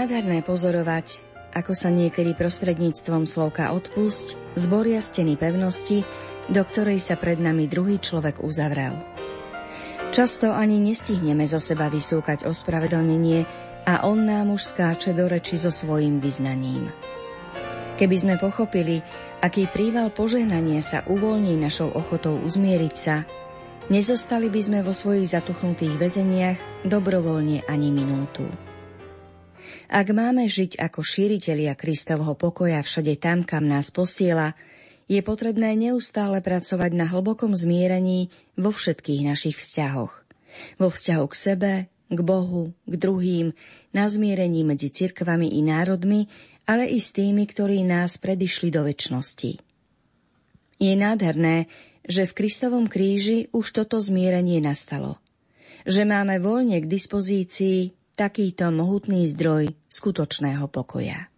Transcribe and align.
Nádherné 0.00 0.40
pozorovať, 0.40 1.20
ako 1.52 1.76
sa 1.76 1.92
niekedy 1.92 2.32
prostredníctvom 2.32 3.28
slovka 3.28 3.68
odpusť 3.68 4.56
zboria 4.56 4.96
steny 5.04 5.36
pevnosti, 5.36 6.08
do 6.48 6.64
ktorej 6.64 7.04
sa 7.04 7.20
pred 7.20 7.36
nami 7.36 7.68
druhý 7.68 8.00
človek 8.00 8.40
uzavrel. 8.40 8.96
Často 10.08 10.56
ani 10.56 10.80
nestihneme 10.80 11.44
zo 11.44 11.60
seba 11.60 11.92
vysúkať 11.92 12.48
ospravedlnenie 12.48 13.44
a 13.84 14.08
on 14.08 14.24
nám 14.24 14.56
už 14.56 14.72
skáče 14.72 15.12
do 15.12 15.28
reči 15.28 15.60
so 15.60 15.68
svojím 15.68 16.16
vyznaním. 16.16 16.88
Keby 18.00 18.16
sme 18.16 18.34
pochopili, 18.40 19.04
aký 19.44 19.68
príval 19.68 20.08
požehnania 20.16 20.80
sa 20.80 21.04
uvoľní 21.04 21.60
našou 21.60 21.92
ochotou 21.92 22.40
uzmieriť 22.40 22.94
sa, 22.96 23.28
nezostali 23.92 24.48
by 24.48 24.60
sme 24.64 24.80
vo 24.80 24.96
svojich 24.96 25.28
zatuchnutých 25.28 26.00
väzeniach 26.00 26.88
dobrovoľne 26.88 27.68
ani 27.68 27.92
minútu. 27.92 28.48
Ak 29.90 30.12
máme 30.12 30.46
žiť 30.46 30.78
ako 30.78 31.00
šíritelia 31.02 31.76
Kristovho 31.76 32.36
pokoja 32.38 32.80
všade 32.82 33.16
tam, 33.20 33.42
kam 33.42 33.66
nás 33.66 33.92
posiela, 33.94 34.54
je 35.10 35.18
potrebné 35.26 35.74
neustále 35.74 36.38
pracovať 36.38 36.94
na 36.94 37.06
hlbokom 37.10 37.50
zmierení 37.50 38.30
vo 38.54 38.70
všetkých 38.70 39.26
našich 39.26 39.58
vzťahoch. 39.58 40.14
Vo 40.78 40.88
vzťahu 40.90 41.24
k 41.26 41.34
sebe, 41.34 41.72
k 42.10 42.18
Bohu, 42.22 42.74
k 42.86 42.94
druhým, 42.94 43.54
na 43.90 44.06
zmierení 44.06 44.62
medzi 44.62 44.90
cirkvami 44.90 45.50
i 45.58 45.60
národmi, 45.66 46.30
ale 46.66 46.86
i 46.86 47.02
s 47.02 47.10
tými, 47.10 47.42
ktorí 47.46 47.82
nás 47.82 48.18
predišli 48.22 48.70
do 48.70 48.86
väčšnosti. 48.86 49.58
Je 50.78 50.94
nádherné, 50.94 51.66
že 52.06 52.26
v 52.26 52.36
Kristovom 52.42 52.86
kríži 52.86 53.50
už 53.50 53.74
toto 53.74 53.98
zmierenie 53.98 54.62
nastalo. 54.62 55.18
Že 55.84 56.06
máme 56.06 56.38
voľne 56.38 56.78
k 56.82 56.86
dispozícii 56.86 57.99
takýto 58.20 58.68
mohutný 58.68 59.24
zdroj 59.32 59.72
skutočného 59.88 60.68
pokoja. 60.68 61.32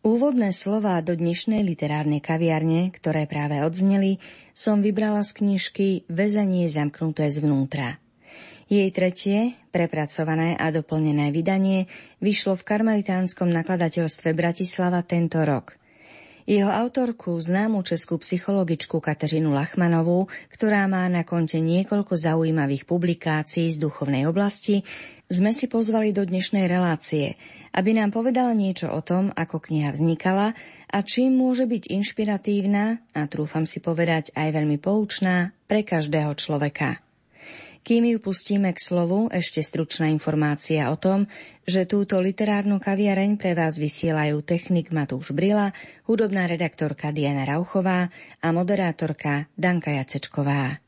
Úvodné 0.00 0.56
slová 0.56 1.04
do 1.04 1.12
dnešnej 1.12 1.60
literárnej 1.60 2.24
kaviarne, 2.24 2.88
ktoré 2.96 3.28
práve 3.28 3.60
odzneli, 3.60 4.16
som 4.56 4.80
vybrala 4.80 5.20
z 5.20 5.44
knižky 5.44 5.88
Vezenie 6.08 6.64
zamknuté 6.72 7.28
zvnútra. 7.28 8.00
Jej 8.72 8.88
tretie, 8.96 9.52
prepracované 9.68 10.56
a 10.56 10.72
doplnené 10.72 11.28
vydanie 11.28 11.92
vyšlo 12.24 12.56
v 12.56 12.64
karmelitánskom 12.64 13.52
nakladateľstve 13.52 14.32
Bratislava 14.32 15.04
tento 15.04 15.44
rok– 15.44 15.76
jeho 16.46 16.70
autorku, 16.70 17.34
známu 17.34 17.82
českú 17.82 18.22
psychologičku 18.22 19.02
Kateřinu 19.02 19.50
Lachmanovú, 19.50 20.30
ktorá 20.54 20.86
má 20.86 21.02
na 21.10 21.26
konte 21.26 21.58
niekoľko 21.58 22.14
zaujímavých 22.14 22.86
publikácií 22.86 23.66
z 23.74 23.82
duchovnej 23.82 24.30
oblasti, 24.30 24.86
sme 25.26 25.50
si 25.50 25.66
pozvali 25.66 26.14
do 26.14 26.22
dnešnej 26.22 26.70
relácie, 26.70 27.34
aby 27.74 27.98
nám 27.98 28.14
povedala 28.14 28.54
niečo 28.54 28.86
o 28.94 29.02
tom, 29.02 29.34
ako 29.34 29.58
kniha 29.58 29.90
vznikala 29.90 30.54
a 30.86 30.98
čím 31.02 31.34
môže 31.34 31.66
byť 31.66 31.90
inšpiratívna 31.90 33.02
a 33.10 33.20
trúfam 33.26 33.66
si 33.66 33.82
povedať 33.82 34.30
aj 34.38 34.54
veľmi 34.54 34.78
poučná 34.78 35.50
pre 35.66 35.82
každého 35.82 36.30
človeka. 36.38 37.05
Kým 37.86 38.02
ju 38.02 38.18
pustíme 38.18 38.74
k 38.74 38.82
slovu, 38.82 39.30
ešte 39.30 39.62
stručná 39.62 40.10
informácia 40.10 40.90
o 40.90 40.98
tom, 40.98 41.30
že 41.62 41.86
túto 41.86 42.18
literárnu 42.18 42.82
kaviareň 42.82 43.38
pre 43.38 43.54
vás 43.54 43.78
vysielajú 43.78 44.42
technik 44.42 44.90
Matúš 44.90 45.30
Brila, 45.30 45.70
hudobná 46.10 46.50
redaktorka 46.50 47.14
Diana 47.14 47.46
Rauchová 47.46 48.10
a 48.42 48.48
moderátorka 48.50 49.46
Danka 49.54 49.94
Jacečková. 49.94 50.82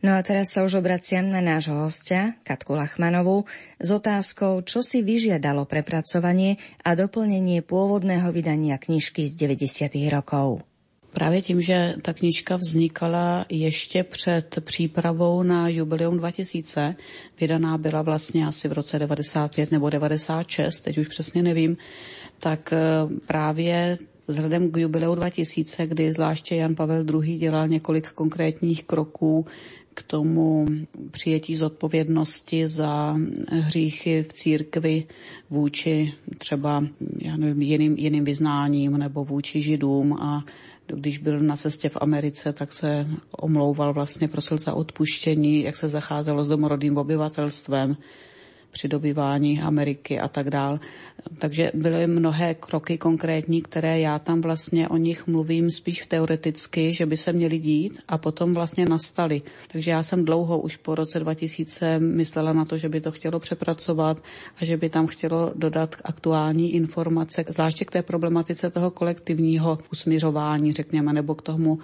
No 0.00 0.16
a 0.16 0.24
teraz 0.24 0.56
sa 0.56 0.64
už 0.64 0.80
obraciam 0.80 1.28
na 1.28 1.44
nášho 1.44 1.76
hostia, 1.76 2.40
Katku 2.40 2.72
Lachmanovú, 2.72 3.44
s 3.76 3.92
otázkou, 3.92 4.64
čo 4.64 4.80
si 4.80 5.04
vyžiadalo 5.04 5.68
prepracovanie 5.68 6.56
a 6.80 6.96
doplnenie 6.96 7.60
pôvodného 7.60 8.32
vydania 8.32 8.80
knižky 8.80 9.28
z 9.28 9.36
90. 9.44 9.92
rokov. 10.08 10.69
Právě 11.12 11.42
tím, 11.42 11.60
že 11.60 11.94
ta 12.02 12.12
knižka 12.12 12.56
vznikala 12.56 13.46
ještě 13.48 14.04
před 14.04 14.58
přípravou 14.60 15.42
na 15.42 15.68
jubileum 15.68 16.18
2000, 16.18 16.94
vydaná 17.40 17.78
byla 17.78 18.02
vlastně 18.02 18.46
asi 18.46 18.68
v 18.68 18.72
roce 18.72 18.98
95 18.98 19.70
nebo 19.70 19.90
96, 19.90 20.80
teď 20.80 20.98
už 20.98 21.08
přesně 21.08 21.42
nevím, 21.42 21.76
tak 22.38 22.72
eh, 22.72 22.78
právě 23.26 23.98
vzhledem 24.26 24.70
k 24.70 24.76
jubileu 24.76 25.14
2000, 25.14 25.86
kdy 25.86 26.12
zvláště 26.12 26.56
Jan 26.56 26.74
Pavel 26.74 27.04
II. 27.22 27.36
dělal 27.38 27.68
několik 27.68 28.08
konkrétních 28.12 28.84
kroků 28.84 29.46
k 29.94 30.02
tomu 30.02 30.66
přijetí 31.10 31.56
zodpovědnosti 31.56 32.66
za 32.66 33.16
hříchy 33.48 34.22
v 34.22 34.32
církvi 34.32 35.04
vůči 35.50 36.12
třeba 36.38 36.84
já 37.18 37.36
nevím, 37.36 37.62
jiným, 37.62 37.96
jiným 37.96 38.24
vyznáním 38.24 38.92
nebo 38.98 39.24
vůči 39.24 39.62
židům 39.62 40.12
a 40.12 40.44
když 40.94 41.18
byl 41.18 41.40
na 41.40 41.56
cestě 41.56 41.88
v 41.88 41.96
Americe, 42.00 42.52
tak 42.52 42.72
se 42.72 43.06
omlouval 43.30 43.92
vlastně, 43.92 44.28
prosil 44.28 44.58
za 44.58 44.74
odpuštění, 44.74 45.62
jak 45.62 45.76
se 45.76 45.88
zacházelo 45.88 46.44
s 46.44 46.48
domorodým 46.48 46.98
obyvatelstvem 46.98 47.96
při 48.70 48.88
dobývání 48.88 49.60
Ameriky 49.60 50.20
a 50.20 50.28
tak 50.28 50.50
dál. 50.50 50.80
Takže 51.38 51.70
byly 51.74 52.06
mnohé 52.06 52.54
kroky 52.54 52.98
konkrétní, 52.98 53.62
které 53.62 54.00
já 54.00 54.18
tam 54.18 54.40
vlastně 54.40 54.88
o 54.88 54.96
nich 54.96 55.26
mluvím 55.26 55.70
spíš 55.70 56.06
teoreticky, 56.06 56.94
že 56.94 57.06
by 57.06 57.16
se 57.16 57.32
měly 57.32 57.58
dít 57.58 57.98
a 58.08 58.18
potom 58.18 58.54
vlastně 58.54 58.84
nastaly. 58.88 59.42
Takže 59.72 59.90
já 59.90 60.02
jsem 60.02 60.24
dlouho 60.24 60.58
už 60.58 60.76
po 60.76 60.94
roce 60.94 61.20
2000 61.20 61.98
myslela 61.98 62.52
na 62.52 62.64
to, 62.64 62.76
že 62.76 62.88
by 62.88 63.00
to 63.00 63.10
chtělo 63.10 63.40
přepracovat 63.40 64.22
a 64.56 64.64
že 64.64 64.76
by 64.76 64.90
tam 64.90 65.06
chtělo 65.06 65.52
dodat 65.56 65.96
aktuální 66.04 66.74
informace, 66.74 67.44
zvláště 67.48 67.84
k 67.84 67.90
té 67.90 68.02
problematice 68.02 68.70
toho 68.70 68.90
kolektivního 68.90 69.78
usměřování, 69.92 70.72
řekněme, 70.72 71.12
nebo 71.12 71.34
k 71.34 71.42
tomu 71.42 71.78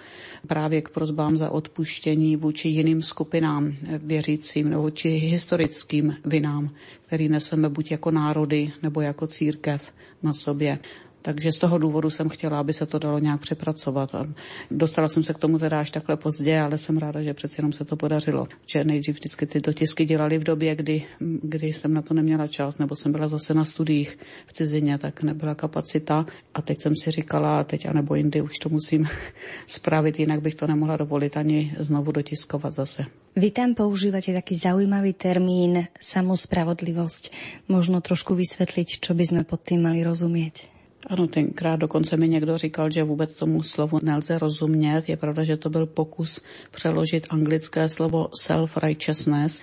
právě 0.47 0.81
k 0.81 0.89
prozbám 0.89 1.37
za 1.37 1.49
odpuštění 1.49 2.35
vůči 2.35 2.69
jiným 2.69 3.01
skupinám 3.01 3.73
věřícím 3.97 4.69
nebo 4.69 4.89
či 4.89 5.09
historickým 5.09 6.15
vinám, 6.25 6.69
který 7.05 7.29
neseme 7.29 7.69
buď 7.69 7.91
jako 7.91 8.11
národy 8.11 8.71
nebo 8.83 9.01
jako 9.01 9.27
církev 9.27 9.93
na 10.23 10.33
sobě. 10.33 10.79
Takže 11.27 11.51
z 11.51 11.59
toho 11.59 11.77
důvodu 11.77 12.09
jsem 12.09 12.29
chtěla, 12.29 12.59
aby 12.59 12.73
se 12.73 12.85
to 12.85 12.99
dalo 12.99 13.19
nějak 13.19 13.41
přepracovat. 13.41 14.15
A 14.15 14.27
dostala 14.71 15.07
jsem 15.07 15.23
se 15.23 15.33
k 15.33 15.37
tomu 15.37 15.59
teda 15.59 15.79
až 15.79 15.91
takhle 15.91 16.17
pozdě, 16.17 16.59
ale 16.59 16.77
jsem 16.77 16.97
ráda, 16.97 17.21
že 17.21 17.33
přeci 17.33 17.59
jenom 17.59 17.73
se 17.73 17.85
to 17.85 17.95
podařilo. 17.95 18.47
Že 18.73 18.83
nejdřív 18.83 19.15
vždycky 19.15 19.45
ty 19.45 19.59
dotisky 19.59 20.05
dělali 20.05 20.37
v 20.37 20.43
době, 20.43 20.75
kdy, 20.75 21.05
kdy 21.19 21.67
jsem 21.67 21.93
na 21.93 22.01
to 22.01 22.13
neměla 22.13 22.47
čas, 22.47 22.77
nebo 22.77 22.95
jsem 22.95 23.11
byla 23.11 23.27
zase 23.27 23.53
na 23.53 23.65
studiích 23.65 24.17
v 24.47 24.53
cizině, 24.53 24.97
tak 24.97 25.23
nebyla 25.23 25.55
kapacita. 25.55 26.25
A 26.53 26.61
teď 26.61 26.81
jsem 26.81 26.93
si 26.95 27.11
říkala, 27.11 27.63
teď 27.63 27.85
a 27.85 27.93
nebo 27.93 28.15
jindy 28.15 28.41
už 28.41 28.53
to 28.63 28.69
musím 28.69 29.07
spravit, 29.65 30.19
jinak 30.19 30.41
bych 30.41 30.55
to 30.55 30.67
nemohla 30.67 30.97
dovolit 30.97 31.37
ani 31.37 31.75
znovu 31.79 32.11
dotiskovat 32.11 32.73
zase. 32.73 33.05
Vy 33.35 33.51
tam 33.51 33.75
používate 33.75 34.33
taký 34.33 34.55
zaujímavý 34.55 35.13
termín 35.13 35.91
samospravodlivosť. 35.99 37.23
Možno 37.67 38.01
trošku 38.01 38.33
vysvetliť, 38.33 39.03
čo 39.03 39.11
by 39.13 39.23
sme 39.27 39.43
pod 39.43 39.61
tým 39.61 39.83
mali 39.83 40.01
rozumieť. 40.01 40.76
Ano, 41.09 41.27
tenkrát 41.27 41.75
dokonce 41.75 42.17
mi 42.17 42.29
někdo 42.29 42.57
říkal, 42.57 42.91
že 42.91 43.03
vůbec 43.03 43.33
tomu 43.35 43.63
slovu 43.63 43.99
nelze 44.03 44.37
rozumět. 44.37 45.09
Je 45.09 45.17
pravda, 45.17 45.43
že 45.43 45.57
to 45.57 45.69
byl 45.69 45.85
pokus 45.85 46.41
přeložit 46.71 47.27
anglické 47.29 47.89
slovo 47.89 48.27
self-righteousness. 48.41 49.61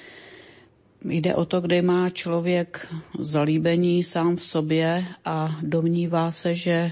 Jde 1.04 1.34
o 1.34 1.44
to, 1.44 1.60
kde 1.60 1.82
má 1.82 2.10
člověk 2.10 2.86
zalíbení 3.18 4.04
sám 4.04 4.36
v 4.36 4.42
sobě 4.42 5.04
a 5.24 5.56
domnívá 5.62 6.30
se, 6.30 6.54
že 6.54 6.90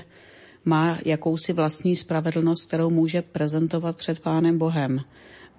má 0.65 0.99
jakousi 1.05 1.53
vlastní 1.53 1.97
spravedlnost, 1.97 2.67
kterou 2.67 2.91
může 2.91 3.23
prezentovat 3.23 3.97
před 3.97 4.21
Pánem 4.21 4.59
Bohem. 4.59 5.01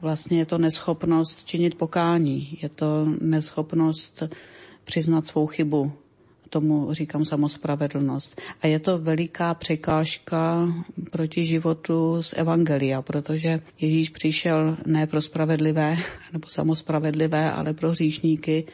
Vlastně 0.01 0.39
je 0.39 0.45
to 0.45 0.57
neschopnost 0.57 1.43
činit 1.43 1.75
pokání, 1.75 2.57
je 2.61 2.69
to 2.69 3.05
neschopnost 3.21 4.23
přiznat 4.83 5.27
svou 5.27 5.47
chybu, 5.47 5.91
tomu 6.53 6.94
říkám 6.94 7.25
samospravedlnost. 7.25 8.41
A 8.61 8.67
je 8.67 8.79
to 8.79 8.97
veliká 8.97 9.53
překážka 9.53 10.69
proti 11.11 11.45
životu 11.45 12.23
z 12.23 12.33
Evangelia, 12.38 13.01
protože 13.01 13.59
Ježíš 13.81 14.09
přišel 14.09 14.77
ne 14.85 15.07
pro 15.07 15.21
spravedlivé 15.21 15.97
nebo 16.33 16.47
samospravedlivé, 16.47 17.51
ale 17.51 17.73
pro 17.73 17.91
hříšníky, 17.91 18.65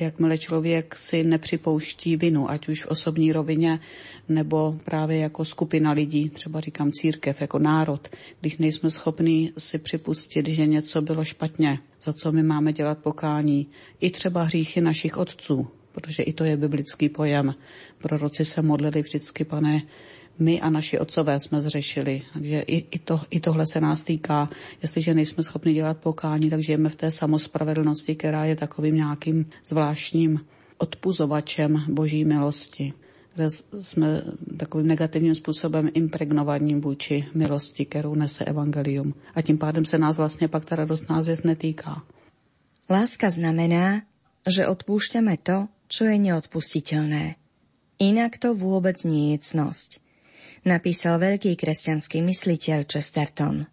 jakmile 0.00 0.38
člověk 0.38 0.94
si 0.94 1.24
nepřipouští 1.24 2.16
vinu, 2.16 2.50
ať 2.50 2.68
už 2.68 2.84
v 2.84 2.86
osobní 2.86 3.32
rovině 3.32 3.80
nebo 4.28 4.78
právě 4.84 5.18
jako 5.18 5.44
skupina 5.44 5.92
lidí, 5.92 6.30
třeba 6.30 6.60
říkám 6.60 6.92
církev, 6.92 7.40
jako 7.40 7.58
národ, 7.58 8.08
když 8.40 8.58
nejsme 8.58 8.90
schopni 8.90 9.52
si 9.58 9.78
připustit, 9.78 10.48
že 10.48 10.66
něco 10.66 11.02
bylo 11.02 11.24
špatně, 11.24 11.78
za 12.02 12.12
co 12.12 12.32
my 12.32 12.42
máme 12.42 12.72
dělat 12.72 12.98
pokání, 12.98 13.66
i 14.00 14.10
třeba 14.10 14.42
hříchy 14.42 14.80
našich 14.80 15.16
otců, 15.16 15.68
protože 15.98 16.22
i 16.22 16.32
to 16.32 16.44
je 16.44 16.56
biblický 16.56 17.08
pojem. 17.08 17.54
Proroci 17.98 18.44
se 18.44 18.62
modlili 18.62 19.02
vždycky, 19.02 19.44
pane, 19.44 19.82
my 20.38 20.60
a 20.60 20.70
naši 20.70 20.98
otcové 20.98 21.40
jsme 21.40 21.60
zřešili. 21.60 22.22
Takže 22.32 22.60
i, 22.60 22.76
i, 22.90 22.98
to, 22.98 23.20
i 23.30 23.40
tohle 23.40 23.66
se 23.66 23.80
nás 23.80 24.02
týká. 24.02 24.50
Jestliže 24.82 25.14
nejsme 25.14 25.42
schopni 25.42 25.74
dělat 25.74 25.98
pokání, 25.98 26.50
tak 26.50 26.62
žijeme 26.62 26.88
v 26.88 26.96
té 26.96 27.10
samospravedlnosti, 27.10 28.14
která 28.14 28.44
je 28.44 28.56
takovým 28.56 28.94
nějakým 28.94 29.46
zvláštním 29.64 30.40
odpuzovačem 30.78 31.84
boží 31.88 32.24
milosti 32.24 32.92
kde 33.34 33.50
jsme 33.80 34.22
takovým 34.56 34.86
negativním 34.86 35.34
způsobem 35.34 35.90
impregnovaním 35.94 36.80
vůči 36.80 37.24
milosti, 37.34 37.84
kterou 37.84 38.14
nese 38.14 38.44
evangelium. 38.44 39.14
A 39.34 39.42
tím 39.42 39.58
pádem 39.58 39.84
se 39.84 39.98
nás 39.98 40.16
vlastně 40.16 40.48
pak 40.48 40.64
ta 40.64 40.76
radostná 40.76 41.22
zvěst 41.22 41.44
netýká. 41.44 42.02
Láska 42.90 43.30
znamená, 43.30 44.02
že 44.48 44.66
odpúšťame 44.66 45.36
to, 45.38 45.68
čo 45.88 46.06
je 46.06 46.16
neodpustiteľné. 46.20 47.40
Inak 47.98 48.38
to 48.38 48.54
vôbec 48.54 49.02
nie 49.02 49.34
je 49.34 49.52
cnosť, 49.52 49.98
napísal 50.62 51.18
veľký 51.18 51.58
kresťanský 51.58 52.22
mysliteľ 52.22 52.86
Chesterton. 52.86 53.66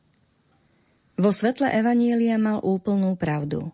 Vo 1.16 1.32
svetle 1.32 1.72
Evanília 1.72 2.36
mal 2.36 2.60
úplnú 2.60 3.16
pravdu. 3.16 3.72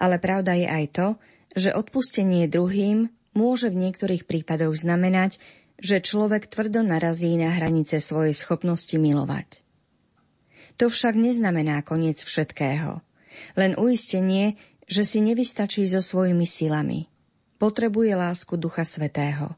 Ale 0.00 0.16
pravda 0.16 0.56
je 0.56 0.68
aj 0.68 0.84
to, 0.92 1.08
že 1.52 1.74
odpustenie 1.74 2.46
druhým 2.46 3.12
môže 3.34 3.68
v 3.68 3.88
niektorých 3.88 4.24
prípadoch 4.24 4.72
znamenať, 4.78 5.36
že 5.80 6.04
človek 6.04 6.48
tvrdo 6.48 6.84
narazí 6.84 7.36
na 7.36 7.52
hranice 7.56 7.98
svojej 8.00 8.36
schopnosti 8.36 8.92
milovať. 8.94 9.64
To 10.80 10.88
však 10.88 11.16
neznamená 11.16 11.84
koniec 11.84 12.24
všetkého. 12.24 13.04
Len 13.56 13.76
uistenie, 13.76 14.56
že 14.88 15.04
si 15.04 15.20
nevystačí 15.20 15.84
so 15.84 16.00
svojimi 16.00 16.48
silami. 16.48 17.09
Potrebuje 17.60 18.16
lásku 18.16 18.56
Ducha 18.56 18.88
Svetého. 18.88 19.52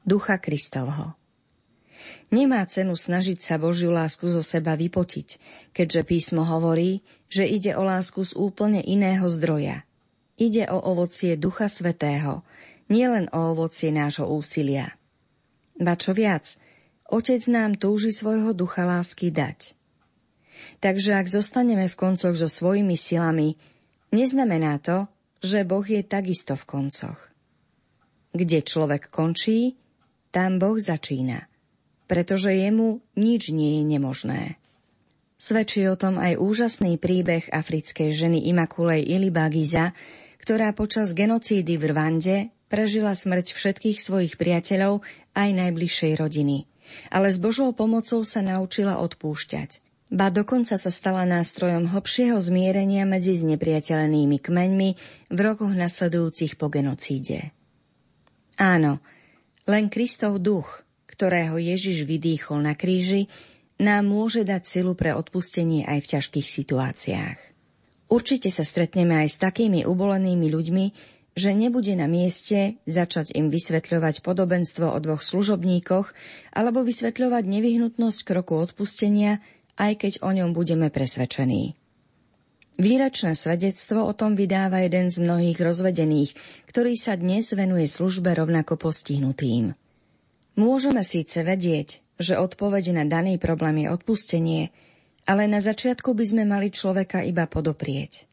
Ducha 0.00 0.40
Kristovho. 0.40 1.12
Nemá 2.32 2.64
cenu 2.64 2.96
snažiť 2.96 3.36
sa 3.36 3.60
Božiu 3.60 3.92
lásku 3.92 4.24
zo 4.32 4.40
seba 4.40 4.72
vypotiť, 4.80 5.28
keďže 5.76 6.08
písmo 6.08 6.48
hovorí, 6.48 7.04
že 7.28 7.44
ide 7.44 7.76
o 7.76 7.84
lásku 7.84 8.24
z 8.24 8.32
úplne 8.32 8.80
iného 8.80 9.28
zdroja. 9.28 9.84
Ide 10.40 10.72
o 10.72 10.80
ovocie 10.80 11.36
Ducha 11.36 11.68
Svetého, 11.68 12.48
nielen 12.88 13.28
o 13.28 13.52
ovocie 13.52 13.92
nášho 13.92 14.24
úsilia. 14.24 14.96
Ba 15.76 16.00
čo 16.00 16.16
viac, 16.16 16.56
Otec 17.12 17.44
nám 17.52 17.76
túži 17.76 18.08
svojho 18.08 18.56
ducha 18.56 18.88
lásky 18.88 19.28
dať. 19.28 19.76
Takže 20.80 21.12
ak 21.12 21.28
zostaneme 21.28 21.92
v 21.92 21.98
koncoch 22.00 22.32
so 22.32 22.48
svojimi 22.48 22.96
silami, 22.96 23.60
Neznamená 24.14 24.78
to, 24.78 25.10
že 25.42 25.66
Boh 25.66 25.82
je 25.82 26.06
takisto 26.06 26.54
v 26.54 26.64
koncoch. 26.70 27.33
Kde 28.34 28.66
človek 28.66 29.14
končí, 29.14 29.78
tam 30.34 30.58
Boh 30.58 30.74
začína, 30.74 31.46
pretože 32.10 32.50
jemu 32.50 32.98
nič 33.14 33.54
nie 33.54 33.78
je 33.78 33.82
nemožné. 33.86 34.42
Svedčí 35.38 35.86
o 35.86 35.94
tom 35.94 36.18
aj 36.18 36.42
úžasný 36.42 36.98
príbeh 36.98 37.46
africkej 37.46 38.10
ženy 38.10 38.50
Imakulej 38.50 39.06
Ilibagiza, 39.06 39.94
ktorá 40.42 40.74
počas 40.74 41.14
genocídy 41.14 41.78
v 41.78 41.94
Rwande 41.94 42.36
prežila 42.66 43.14
smrť 43.14 43.54
všetkých 43.54 44.02
svojich 44.02 44.34
priateľov 44.34 45.06
aj 45.38 45.48
najbližšej 45.54 46.12
rodiny. 46.18 46.66
Ale 47.14 47.30
s 47.30 47.38
Božou 47.38 47.70
pomocou 47.70 48.26
sa 48.26 48.42
naučila 48.42 48.98
odpúšťať 48.98 49.84
ba 50.14 50.30
dokonca 50.30 50.78
sa 50.78 50.90
stala 50.94 51.26
nástrojom 51.26 51.90
hlbšieho 51.90 52.38
zmierenia 52.38 53.02
medzi 53.02 53.34
znepriateľenými 53.34 54.38
kmeňmi 54.38 54.90
v 55.32 55.38
rokoch 55.42 55.74
nasledujúcich 55.74 56.54
po 56.54 56.70
genocíde. 56.70 57.50
Áno, 58.60 59.02
len 59.66 59.90
Kristov 59.90 60.38
duch, 60.38 60.84
ktorého 61.10 61.58
Ježiš 61.58 62.06
vydýchol 62.06 62.62
na 62.62 62.74
kríži, 62.78 63.26
nám 63.80 64.06
môže 64.06 64.46
dať 64.46 64.62
silu 64.62 64.94
pre 64.94 65.14
odpustenie 65.14 65.82
aj 65.82 65.98
v 66.04 66.10
ťažkých 66.18 66.48
situáciách. 66.48 67.38
Určite 68.06 68.52
sa 68.52 68.62
stretneme 68.62 69.26
aj 69.26 69.28
s 69.34 69.40
takými 69.42 69.82
ubolenými 69.82 70.46
ľuďmi, 70.46 70.86
že 71.34 71.50
nebude 71.50 71.90
na 71.98 72.06
mieste 72.06 72.78
začať 72.86 73.34
im 73.34 73.50
vysvetľovať 73.50 74.22
podobenstvo 74.22 74.86
o 74.86 74.98
dvoch 75.02 75.18
služobníkoch 75.18 76.14
alebo 76.54 76.86
vysvetľovať 76.86 77.42
nevyhnutnosť 77.42 78.20
kroku 78.22 78.54
odpustenia 78.54 79.42
aj 79.74 79.92
keď 79.98 80.12
o 80.22 80.30
ňom 80.30 80.54
budeme 80.54 80.90
presvedčení. 80.90 81.74
Výračné 82.74 83.38
svedectvo 83.38 84.02
o 84.02 84.10
tom 84.18 84.34
vydáva 84.34 84.82
jeden 84.82 85.06
z 85.06 85.22
mnohých 85.22 85.62
rozvedených, 85.62 86.34
ktorý 86.66 86.98
sa 86.98 87.14
dnes 87.14 87.54
venuje 87.54 87.86
službe 87.86 88.34
rovnako 88.34 88.74
postihnutým. 88.74 89.78
Môžeme 90.58 91.06
síce 91.06 91.46
vedieť, 91.46 92.02
že 92.18 92.34
odpoveď 92.34 92.98
na 92.98 93.04
daný 93.06 93.38
problém 93.38 93.86
je 93.86 93.94
odpustenie, 93.94 94.62
ale 95.22 95.46
na 95.46 95.62
začiatku 95.62 96.18
by 96.18 96.24
sme 96.26 96.44
mali 96.50 96.74
človeka 96.74 97.22
iba 97.22 97.46
podoprieť. 97.46 98.26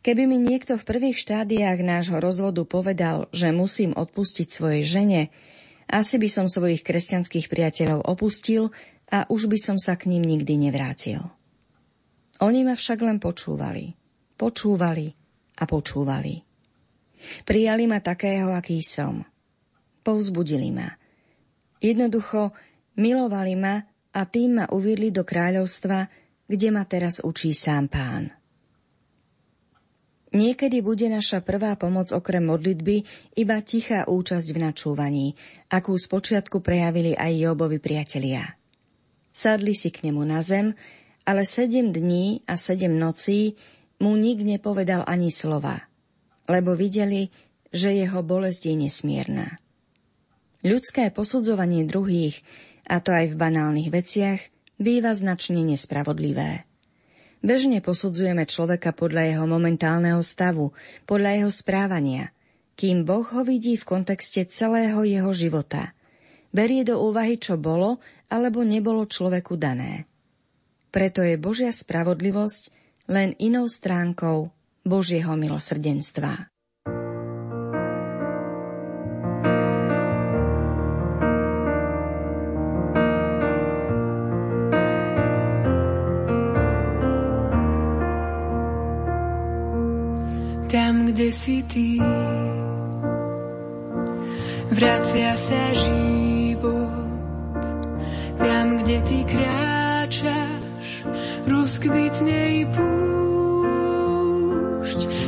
Keby 0.00 0.24
mi 0.24 0.40
niekto 0.40 0.80
v 0.80 0.86
prvých 0.88 1.20
štádiách 1.20 1.84
nášho 1.84 2.16
rozvodu 2.16 2.64
povedal, 2.64 3.28
že 3.36 3.52
musím 3.52 3.92
odpustiť 3.92 4.48
svojej 4.48 4.84
žene, 4.88 5.22
asi 5.84 6.16
by 6.16 6.28
som 6.32 6.48
svojich 6.48 6.80
kresťanských 6.80 7.52
priateľov 7.52 8.08
opustil 8.08 8.72
a 9.12 9.28
už 9.28 9.52
by 9.52 9.58
som 9.60 9.76
sa 9.76 10.00
k 10.00 10.08
ním 10.08 10.24
nikdy 10.24 10.56
nevrátil. 10.56 11.28
Oni 12.40 12.64
ma 12.64 12.72
však 12.72 13.04
len 13.04 13.20
počúvali, 13.20 13.92
počúvali 14.40 15.12
a 15.60 15.64
počúvali. 15.68 16.40
Prijali 17.44 17.84
ma 17.84 18.00
takého, 18.00 18.56
aký 18.56 18.80
som. 18.80 19.20
Povzbudili 20.00 20.72
ma. 20.72 20.88
Jednoducho 21.84 22.56
milovali 22.96 23.54
ma 23.60 23.76
a 24.16 24.20
tým 24.24 24.64
ma 24.64 24.66
uviedli 24.72 25.12
do 25.12 25.20
kráľovstva, 25.20 26.08
kde 26.48 26.68
ma 26.72 26.88
teraz 26.88 27.20
učí 27.20 27.52
sám 27.52 27.92
pán. 27.92 28.32
Niekedy 30.30 30.78
bude 30.78 31.10
naša 31.10 31.42
prvá 31.42 31.74
pomoc 31.74 32.14
okrem 32.14 32.46
modlitby 32.46 33.02
iba 33.34 33.58
tichá 33.66 34.06
účasť 34.06 34.48
v 34.54 34.58
načúvaní, 34.62 35.26
akú 35.66 35.98
spočiatku 35.98 36.62
prejavili 36.62 37.18
aj 37.18 37.34
Jobovi 37.34 37.82
priatelia. 37.82 38.54
Sadli 39.34 39.74
si 39.74 39.90
k 39.90 40.06
nemu 40.06 40.22
na 40.22 40.38
zem, 40.38 40.78
ale 41.30 41.46
sedem 41.46 41.94
dní 41.94 42.42
a 42.50 42.58
sedem 42.58 42.98
nocí 42.98 43.54
mu 44.02 44.18
nik 44.18 44.42
nepovedal 44.42 45.06
ani 45.06 45.30
slova, 45.30 45.78
lebo 46.50 46.74
videli, 46.74 47.30
že 47.70 47.94
jeho 47.94 48.26
bolesť 48.26 48.66
je 48.66 48.74
nesmierna. 48.74 49.62
Ľudské 50.66 51.14
posudzovanie 51.14 51.86
druhých, 51.86 52.42
a 52.82 52.98
to 52.98 53.14
aj 53.14 53.30
v 53.30 53.38
banálnych 53.38 53.94
veciach, 53.94 54.42
býva 54.82 55.14
značne 55.14 55.62
nespravodlivé. 55.62 56.66
Bežne 57.46 57.78
posudzujeme 57.78 58.42
človeka 58.50 58.90
podľa 58.90 59.30
jeho 59.30 59.46
momentálneho 59.46 60.20
stavu, 60.26 60.74
podľa 61.06 61.46
jeho 61.46 61.52
správania, 61.54 62.34
kým 62.74 63.06
Boh 63.06 63.22
ho 63.22 63.46
vidí 63.46 63.78
v 63.78 63.86
kontexte 63.86 64.50
celého 64.50 65.06
jeho 65.06 65.30
života. 65.30 65.94
Berie 66.50 66.82
do 66.82 66.98
úvahy, 66.98 67.38
čo 67.38 67.54
bolo 67.54 68.02
alebo 68.26 68.66
nebolo 68.66 69.06
človeku 69.06 69.54
dané. 69.54 70.09
Preto 70.90 71.22
je 71.22 71.38
Božia 71.38 71.70
spravodlivosť 71.70 72.62
len 73.06 73.38
inou 73.38 73.70
stránkou 73.70 74.50
Božieho 74.82 75.38
milosrdenstva. 75.38 76.50
Tam, 90.70 91.10
kde 91.10 91.34
si 91.34 91.66
ty, 91.66 91.98
vracia 94.70 95.34
sa 95.34 95.62
život 95.74 97.10
tam, 98.40 98.66
kde 98.80 98.96
ty 99.04 99.18
kráčaš, 99.24 99.79
rozkvitne 101.50 102.62
i 102.62 102.64
púšť. 102.70 103.00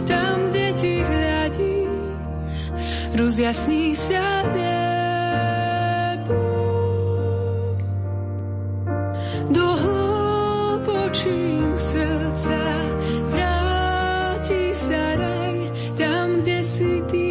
Tam, 0.06 0.46
kde 0.48 0.66
ty 0.78 1.02
hľadíš, 1.02 1.90
rozjasní 3.18 3.98
sa 3.98 4.46
nebo. 4.54 6.38
Do 9.50 9.66
hlbočín 9.82 11.74
srdca 11.74 12.62
vráti 13.34 14.70
sa 14.70 15.18
raj, 15.18 15.58
tam, 15.98 16.38
kde 16.40 16.58
si 16.62 17.02
ty. 17.10 17.30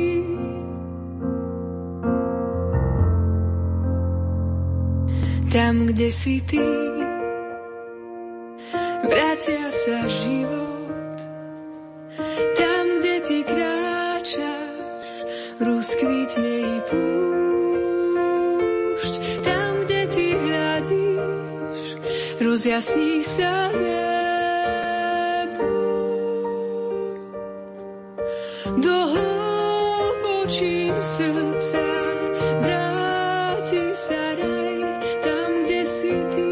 tam, 5.51 5.83
kde 5.83 6.07
si 6.11 6.39
ty. 6.47 6.90
úžasných 22.81 23.21
sadieb. 23.37 24.41
Do 28.81 28.97
hlbočín 29.13 30.89
sa 33.93 34.25
raj 34.33 34.81
tam, 35.21 35.49
kde 35.61 35.81
si 35.85 36.15
ty. 36.33 36.49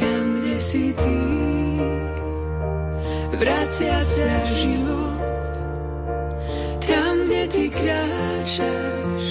Tam, 0.00 0.24
kde 0.32 0.56
si 0.56 0.84
ty, 0.96 1.20
život. 4.56 5.20
Tam, 6.80 7.14
kde 7.28 7.42
ty 7.52 7.64
kráčaš, 7.68 9.24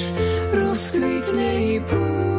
rozkvitne 0.80 1.76
i 1.76 1.80
púd. 1.84 2.39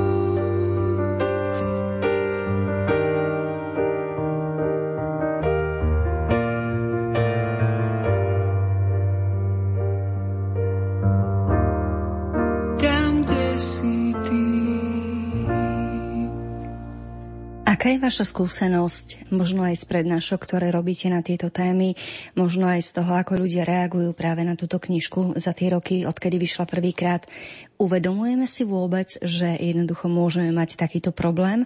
Vaša 18.11 18.27
skúsenosť, 18.27 19.31
možno 19.31 19.63
aj 19.63 19.79
z 19.79 19.85
prednášok, 19.87 20.43
ktoré 20.43 20.75
robíte 20.75 21.07
na 21.07 21.23
tieto 21.23 21.47
témy, 21.47 21.95
možno 22.35 22.67
aj 22.67 22.83
z 22.83 22.91
toho, 22.99 23.15
ako 23.15 23.39
ľudia 23.39 23.63
reagujú 23.63 24.11
práve 24.19 24.43
na 24.43 24.59
túto 24.59 24.83
knižku 24.83 25.39
za 25.39 25.55
tie 25.55 25.71
roky, 25.71 26.03
odkedy 26.03 26.43
vyšla 26.43 26.67
prvýkrát? 26.67 27.31
Uvedomujeme 27.79 28.51
si 28.51 28.67
vôbec, 28.67 29.15
že 29.23 29.55
jednoducho 29.55 30.11
môžeme 30.11 30.51
mať 30.51 30.75
takýto 30.75 31.15
problém? 31.15 31.63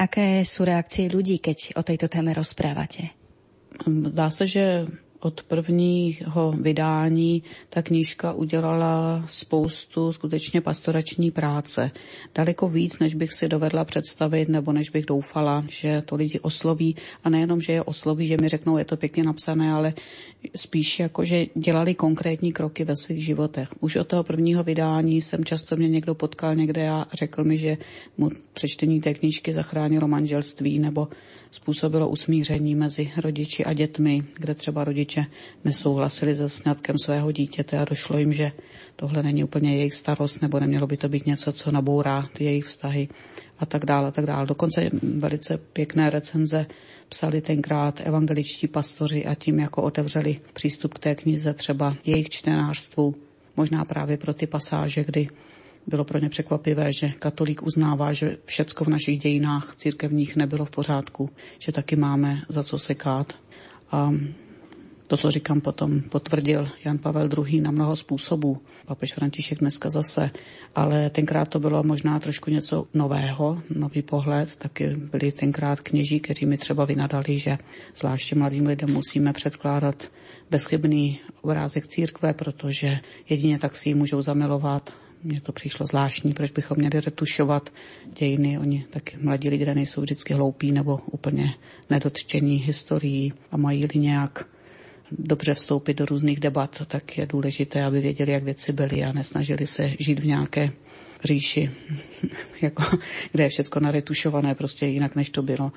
Aké 0.00 0.40
sú 0.48 0.64
reakcie 0.64 1.12
ľudí, 1.12 1.44
keď 1.44 1.76
o 1.76 1.84
tejto 1.84 2.08
téme 2.08 2.32
rozprávate? 2.32 3.12
Zdá 3.84 4.32
sa, 4.32 4.48
že 4.48 4.88
od 5.22 5.42
prvního 5.42 6.52
vydání 6.60 7.42
ta 7.70 7.82
knížka 7.82 8.32
udělala 8.32 9.24
spoustu 9.28 10.12
skutečně 10.12 10.60
pastorační 10.60 11.30
práce. 11.30 11.90
Daleko 12.34 12.68
víc, 12.68 12.98
než 12.98 13.14
bych 13.14 13.32
si 13.32 13.48
dovedla 13.48 13.84
představit, 13.84 14.48
nebo 14.48 14.72
než 14.72 14.90
bych 14.90 15.06
doufala, 15.06 15.64
že 15.68 16.02
to 16.02 16.16
lidi 16.16 16.40
osloví. 16.40 16.96
A 17.24 17.30
nejenom, 17.30 17.60
že 17.60 17.72
je 17.72 17.82
osloví, 17.82 18.26
že 18.26 18.36
mi 18.40 18.48
řeknou, 18.48 18.78
je 18.78 18.84
to 18.84 18.96
pěkně 18.96 19.22
napsané, 19.22 19.72
ale 19.72 19.94
spíš 20.56 21.00
jako, 21.00 21.24
že 21.24 21.46
dělali 21.54 21.94
konkrétní 21.94 22.52
kroky 22.52 22.84
ve 22.84 22.96
svých 22.96 23.24
životech. 23.24 23.68
Už 23.80 23.96
od 23.96 24.06
toho 24.06 24.24
prvního 24.24 24.64
vydání 24.64 25.20
jsem 25.20 25.44
často 25.44 25.76
mě 25.76 25.88
někdo 25.88 26.14
potkal 26.14 26.54
někde 26.54 26.88
a 26.88 27.06
řekl 27.12 27.44
mi, 27.44 27.58
že 27.58 27.76
mu 28.18 28.30
přečtení 28.52 29.00
té 29.00 29.14
knížky 29.14 29.52
zachránilo 29.52 30.08
manželství 30.08 30.78
nebo 30.78 31.08
způsobilo 31.52 32.08
usmíření 32.08 32.74
mezi 32.74 33.12
rodiči 33.16 33.64
a 33.64 33.72
dětmi, 33.72 34.22
kde 34.38 34.54
třeba 34.54 34.84
rodiče 34.84 35.11
nesouhlasili 35.64 36.36
se 36.36 36.48
sňatkem 36.48 36.96
svého 36.98 37.32
dítěte 37.32 37.78
a 37.78 37.84
došlo 37.84 38.18
jim, 38.18 38.32
že 38.32 38.52
tohle 38.96 39.22
není 39.22 39.44
úplně 39.44 39.76
jejich 39.76 39.94
starost 39.94 40.42
nebo 40.42 40.60
nemělo 40.60 40.86
by 40.86 40.96
to 40.96 41.08
být 41.08 41.26
něco, 41.26 41.52
co 41.52 41.70
nabourá 41.70 42.28
ty 42.32 42.44
jejich 42.44 42.64
vztahy 42.64 43.08
a 43.58 43.66
tak 43.66 43.84
dále, 43.84 44.08
a 44.08 44.10
tak 44.10 44.26
dále. 44.26 44.46
Dokonce 44.46 44.90
velice 45.02 45.58
pěkné 45.58 46.10
recenze 46.10 46.66
psali 47.08 47.40
tenkrát 47.40 48.00
evangeličtí 48.04 48.68
pastoři 48.68 49.26
a 49.26 49.34
tím 49.34 49.58
jako 49.58 49.82
otevřeli 49.82 50.40
přístup 50.52 50.94
k 50.94 50.98
té 50.98 51.14
knize 51.14 51.54
třeba 51.54 51.96
jejich 52.04 52.28
čtenářstvu, 52.28 53.14
možná 53.56 53.84
právě 53.84 54.16
pro 54.16 54.34
ty 54.34 54.46
pasáže, 54.46 55.04
kdy 55.04 55.28
bylo 55.86 56.04
pro 56.04 56.18
ně 56.18 56.28
překvapivé, 56.28 56.92
že 56.92 57.08
katolík 57.08 57.62
uznává, 57.62 58.12
že 58.12 58.36
všecko 58.44 58.84
v 58.84 58.88
našich 58.88 59.18
dějinách 59.18 59.74
církevních 59.76 60.36
nebylo 60.36 60.64
v 60.64 60.70
pořádku, 60.70 61.30
že 61.58 61.72
taky 61.72 61.96
máme 61.96 62.42
za 62.48 62.62
co 62.62 62.78
sekat. 62.78 63.32
A 63.90 64.12
to, 65.06 65.16
co 65.16 65.30
říkám 65.30 65.60
potom, 65.60 66.00
potvrdil 66.00 66.68
Jan 66.84 66.98
Pavel 66.98 67.28
II. 67.46 67.60
na 67.60 67.70
mnoho 67.70 67.96
způsobů. 67.96 68.58
Papež 68.86 69.14
František 69.14 69.58
dneska 69.58 69.88
zase. 69.90 70.30
Ale 70.74 71.10
tenkrát 71.10 71.48
to 71.48 71.60
bylo 71.60 71.82
možná 71.82 72.20
trošku 72.20 72.50
něco 72.50 72.86
nového, 72.94 73.62
nový 73.74 74.02
pohled. 74.02 74.56
Taky 74.56 74.88
byli 74.88 75.32
tenkrát 75.32 75.80
kněží, 75.80 76.20
kteří 76.20 76.46
mi 76.46 76.58
třeba 76.58 76.84
vynadali, 76.84 77.38
že 77.38 77.58
zvláště 77.96 78.36
mladým 78.36 78.66
lidem 78.66 78.92
musíme 78.92 79.32
předkládat 79.32 80.08
bezchybný 80.50 81.20
obrázek 81.42 81.86
církve, 81.86 82.34
protože 82.34 82.98
jedině 83.28 83.58
tak 83.58 83.76
si 83.76 83.88
ji 83.88 83.94
můžou 83.94 84.22
zamilovat 84.22 84.94
mně 85.24 85.40
to 85.40 85.52
přišlo 85.52 85.86
zvláštní, 85.86 86.34
proč 86.34 86.50
bychom 86.50 86.76
měli 86.76 87.00
retušovat 87.00 87.70
dějiny. 88.18 88.58
Oni 88.58 88.86
taky 88.90 89.16
mladí 89.20 89.48
lidé 89.48 89.74
nejsou 89.74 90.00
vždycky 90.00 90.34
hloupí 90.34 90.72
nebo 90.72 91.00
úplně 91.10 91.54
nedotčení 91.90 92.56
historií 92.56 93.32
a 93.50 93.56
mají-li 93.56 94.00
nějak 94.00 94.51
dobře 95.18 95.54
vstoupit 95.54 95.94
do 95.98 96.06
různých 96.06 96.40
debat, 96.40 96.82
tak 96.86 97.18
je 97.18 97.26
důležité, 97.26 97.84
aby 97.84 98.00
věděli, 98.00 98.32
jak 98.32 98.44
věci 98.44 98.72
byly 98.72 99.04
a 99.04 99.12
nesnažili 99.12 99.66
se 99.66 99.92
žít 99.98 100.20
v 100.20 100.26
nějaké 100.26 100.70
říši, 101.24 101.70
jako, 102.62 102.82
kde 103.32 103.44
je 103.44 103.48
všechno 103.50 103.80
naretušované 103.80 104.54
prostě 104.54 104.86
jinak, 104.86 105.16
než 105.16 105.30
to 105.30 105.42
bylo. 105.42 105.72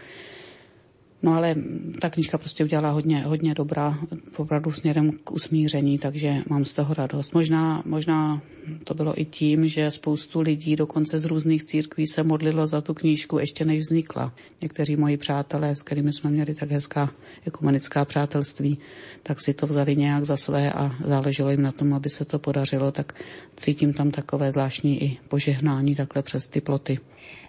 No 1.23 1.33
ale 1.33 1.55
ta 2.01 2.09
knižka 2.09 2.37
prostě 2.37 2.63
udělala 2.63 2.89
hodně, 2.89 3.21
hodně 3.21 3.53
dobrá, 3.53 3.99
opravdu 4.37 4.71
směrem 4.71 5.11
k 5.23 5.31
usmíření, 5.31 5.97
takže 5.97 6.43
mám 6.49 6.65
z 6.65 6.73
toho 6.73 6.93
radost. 6.93 7.33
Možná, 7.33 7.83
možná 7.85 8.41
to 8.83 8.93
bylo 8.93 9.21
i 9.21 9.25
tím, 9.25 9.67
že 9.67 9.91
spoustu 9.91 10.41
lidí 10.41 10.75
dokonce 10.75 11.19
z 11.19 11.25
různých 11.25 11.63
církví 11.63 12.07
se 12.07 12.23
modlilo 12.23 12.67
za 12.67 12.81
tu 12.81 12.93
knížku 12.93 13.39
ještě 13.39 13.65
než 13.65 13.79
vznikla. 13.79 14.33
Někteří 14.61 14.95
moji 14.95 15.17
přátelé, 15.17 15.75
s 15.75 15.81
kterými 15.81 16.13
jsme 16.13 16.29
měli 16.29 16.55
tak 16.55 16.71
hezká 16.71 17.11
ekumenická 17.45 18.05
přátelství, 18.05 18.77
tak 19.23 19.41
si 19.41 19.53
to 19.53 19.67
vzali 19.67 19.95
nějak 19.95 20.23
za 20.23 20.37
své 20.37 20.73
a 20.73 20.95
záleželo 21.03 21.51
jim 21.51 21.61
na 21.61 21.71
tom, 21.71 21.93
aby 21.93 22.09
se 22.09 22.25
to 22.25 22.39
podařilo, 22.39 22.91
tak 22.91 23.13
cítím 23.55 23.93
tam 23.93 24.11
takové 24.11 24.51
zvláštní 24.51 25.03
i 25.03 25.17
požehnání 25.27 25.95
takhle 25.95 26.23
přes 26.23 26.47
ty 26.47 26.61
ploty. 26.61 26.99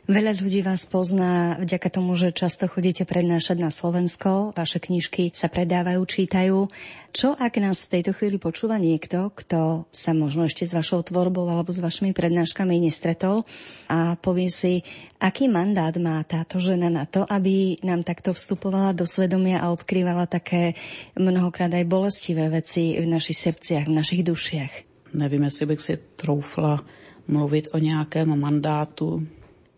Veľa 0.06 0.38
ľudí 0.38 0.62
vás 0.62 0.86
pozná 0.86 1.58
vďaka 1.58 1.90
tomu, 1.90 2.14
že 2.14 2.30
často 2.30 2.70
chodíte 2.70 3.02
prednášať 3.02 3.58
na 3.58 3.74
Slovensko, 3.74 4.54
vaše 4.54 4.78
knižky 4.78 5.34
sa 5.34 5.50
predávajú, 5.50 5.98
čítajú. 6.06 6.70
Čo 7.10 7.34
ak 7.34 7.58
nás 7.58 7.82
v 7.82 7.98
tejto 7.98 8.14
chvíli 8.14 8.38
počúva 8.38 8.78
niekto, 8.78 9.34
kto 9.34 9.90
sa 9.90 10.14
možno 10.14 10.46
ešte 10.46 10.62
s 10.62 10.78
vašou 10.78 11.02
tvorbou 11.02 11.50
alebo 11.50 11.74
s 11.74 11.82
vašimi 11.82 12.14
prednáškami 12.14 12.86
nestretol 12.86 13.50
a 13.90 14.14
povie 14.14 14.46
si, 14.46 14.86
aký 15.18 15.50
mandát 15.50 15.98
má 15.98 16.22
táto 16.22 16.62
žena 16.62 16.86
na 16.86 17.02
to, 17.10 17.26
aby 17.26 17.82
nám 17.82 18.06
takto 18.06 18.30
vstupovala 18.30 18.94
do 18.94 19.10
svedomia 19.10 19.58
a 19.58 19.74
odkrývala 19.74 20.30
také 20.30 20.78
mnohokrát 21.18 21.74
aj 21.74 21.82
bolestivé 21.82 22.46
veci 22.46 22.94
v 22.94 23.10
našich 23.10 23.42
srdciach, 23.42 23.90
v 23.90 23.96
našich 23.98 24.22
dušiach. 24.22 24.72
Nevím, 25.18 25.50
jestli 25.50 25.66
bych 25.66 25.80
si 25.82 25.98
troufla 26.14 26.78
mluvit 27.26 27.74
o 27.74 27.78
nějakém 27.78 28.38
mandátu 28.38 29.26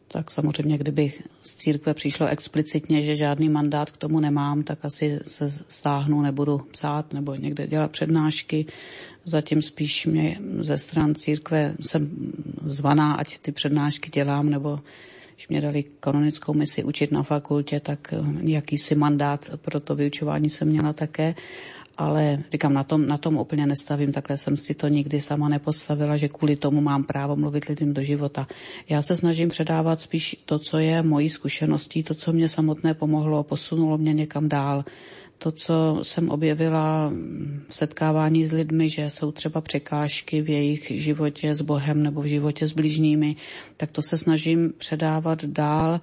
tak 0.09 0.31
samozřejmě, 0.31 0.79
kdyby 0.79 1.12
z 1.41 1.55
církve 1.55 1.95
přišlo 1.95 2.27
explicitně, 2.27 3.03
že 3.03 3.17
žádný 3.17 3.49
mandát 3.49 3.91
k 3.91 3.97
tomu 3.97 4.21
nemám, 4.21 4.62
tak 4.62 4.85
asi 4.85 5.21
se 5.27 5.50
stáhnu, 5.69 6.23
nebudu 6.23 6.59
psát 6.59 7.12
nebo 7.12 7.35
někde 7.35 7.67
dělat 7.67 7.93
přednášky. 7.93 8.67
Zatím 9.25 9.62
spíš 9.62 10.07
mě 10.07 10.38
ze 10.59 10.79
stran 10.79 11.15
církve 11.15 11.75
jsem 11.81 12.33
zvaná, 12.62 13.15
ať 13.15 13.38
ty 13.38 13.53
přednášky 13.53 14.11
dělám, 14.11 14.50
nebo 14.50 14.81
když 15.35 15.49
mě 15.49 15.61
dali 15.61 15.85
kanonickou 16.00 16.55
misi 16.55 16.85
učit 16.85 17.12
na 17.12 17.23
fakultě, 17.23 17.81
tak 17.81 18.15
jakýsi 18.41 18.95
mandát 18.95 19.50
pro 19.57 19.81
to 19.81 19.95
vyučování 19.95 20.49
jsem 20.50 20.69
měla 20.69 20.93
také 20.93 21.35
ale 21.99 22.43
říkám, 22.52 22.75
na 22.75 22.85
tom, 22.85 23.07
na 23.07 23.19
tom 23.19 23.37
úplně 23.37 23.67
nestavím, 23.67 24.12
takhle 24.12 24.37
jsem 24.37 24.57
si 24.57 24.75
to 24.75 24.88
nikdy 24.88 25.21
sama 25.21 25.49
nepostavila, 25.49 26.17
že 26.17 26.28
kvůli 26.28 26.57
tomu 26.57 26.81
mám 26.81 27.05
právo 27.05 27.37
mluvit 27.37 27.64
lidem 27.64 27.95
do 27.95 28.02
života. 28.02 28.47
Já 28.88 29.02
se 29.02 29.17
snažím 29.17 29.49
předávat 29.49 30.00
spíš 30.00 30.37
to, 30.45 30.59
co 30.59 30.78
je 30.78 31.02
mojí 31.02 31.31
zkušeností, 31.31 32.02
to, 32.02 32.14
co 32.14 32.33
mě 32.33 32.49
samotné 32.49 32.95
pomohlo, 32.95 33.43
posunulo 33.43 33.99
mě 33.99 34.12
někam 34.12 34.49
dál. 34.49 34.85
To, 35.38 35.52
co 35.52 35.99
jsem 36.02 36.31
objevila 36.31 37.12
v 37.69 37.75
setkávání 37.75 38.47
s 38.47 38.52
lidmi, 38.52 38.88
že 38.88 39.11
jsou 39.11 39.33
třeba 39.33 39.61
překážky 39.61 40.43
v 40.43 40.49
jejich 40.49 40.93
životě 40.95 41.55
s 41.55 41.61
Bohem 41.61 42.02
nebo 42.02 42.23
v 42.23 42.26
životě 42.26 42.67
s 42.67 42.73
bližními, 42.73 43.37
tak 43.76 43.90
to 43.90 44.02
se 44.02 44.19
snažím 44.19 44.73
předávat 44.78 45.45
dál 45.45 46.00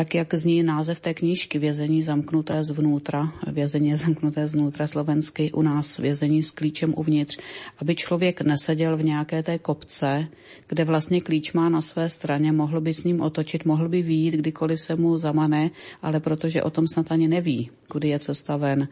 tak 0.00 0.14
jak 0.14 0.34
zní 0.34 0.62
název 0.62 1.00
té 1.00 1.14
knížky 1.14 1.58
Vězení 1.58 2.02
zamknuté 2.02 2.64
zvnútra, 2.64 3.32
vězení 3.52 3.96
zamknuté 3.96 4.48
zvnútra 4.48 4.86
slovenský, 4.86 5.52
u 5.52 5.62
nás 5.62 5.98
vězení 5.98 6.42
s 6.42 6.50
klíčem 6.50 6.94
uvnitř, 6.96 7.38
aby 7.78 7.94
člověk 7.94 8.40
neseděl 8.40 8.96
v 8.96 9.04
nějaké 9.04 9.42
té 9.42 9.58
kopce, 9.58 10.26
kde 10.68 10.84
vlastně 10.84 11.20
klíč 11.20 11.52
má 11.52 11.68
na 11.68 11.80
své 11.80 12.08
straně, 12.08 12.52
mohl 12.52 12.80
by 12.80 12.94
s 12.94 13.04
ním 13.04 13.20
otočit, 13.20 13.64
mohl 13.64 13.88
by 13.88 14.02
výjít, 14.02 14.34
kdykoliv 14.34 14.80
se 14.80 14.96
mu 14.96 15.18
zamane, 15.18 15.70
ale 16.02 16.20
protože 16.20 16.62
o 16.62 16.70
tom 16.70 16.86
snad 16.86 17.12
ani 17.12 17.28
neví, 17.28 17.70
kudy 17.88 18.08
je 18.08 18.18
cesta 18.18 18.56
ven, 18.56 18.88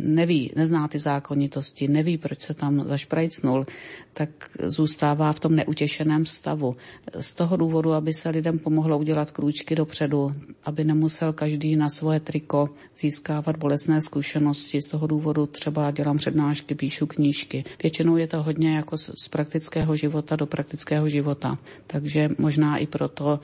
neví, 0.00 0.52
nezná 0.56 0.88
ty 0.88 0.98
zákonitosti, 0.98 1.88
neví, 1.88 2.18
proč 2.18 2.40
se 2.40 2.54
tam 2.54 2.84
zašprajcnul, 2.88 3.66
tak 4.12 4.30
zůstává 4.62 5.32
v 5.32 5.40
tom 5.40 5.56
neutěšeném 5.56 6.26
stavu. 6.26 6.76
Z 7.18 7.32
toho 7.32 7.56
důvodu, 7.56 7.92
aby 7.92 8.12
se 8.12 8.28
lidem 8.28 8.58
pomohlo 8.58 8.98
udělat 8.98 9.30
krůčky 9.30 9.74
dopředu, 9.74 10.19
aby 10.64 10.84
nemusel 10.84 11.32
každý 11.32 11.76
na 11.76 11.88
svoje 11.88 12.20
triko 12.20 12.68
získávat 12.98 13.56
bolestné 13.56 14.02
zkušenosti. 14.02 14.82
Z 14.82 14.88
toho 14.88 15.06
důvodu 15.06 15.46
třeba 15.46 15.90
dělám 15.90 16.16
přednášky, 16.16 16.74
píšu 16.74 17.06
knížky. 17.06 17.64
Většinou 17.82 18.16
je 18.16 18.26
to 18.26 18.42
hodně 18.42 18.76
jako 18.76 18.96
z 18.98 19.28
praktického 19.30 19.96
života 19.96 20.36
do 20.36 20.46
praktického 20.46 21.08
života. 21.08 21.58
Takže 21.86 22.28
možná 22.38 22.76
i 22.78 22.86
proto 22.86 23.40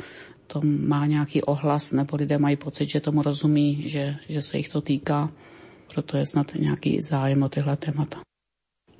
to 0.46 0.60
má 0.64 1.06
nějaký 1.06 1.42
ohlas, 1.42 1.92
nebo 1.92 2.16
lidé 2.16 2.38
mají 2.38 2.56
pocit, 2.56 2.86
že 2.86 3.00
tomu 3.00 3.22
rozumí, 3.22 3.88
že, 3.88 4.16
že 4.28 4.42
se 4.42 4.56
jich 4.56 4.68
to 4.68 4.80
týká. 4.80 5.30
Proto 5.94 6.16
je 6.16 6.26
snad 6.26 6.54
nějaký 6.54 7.00
zájem 7.00 7.42
o 7.42 7.48
tyhle 7.48 7.76
témata. 7.76 8.26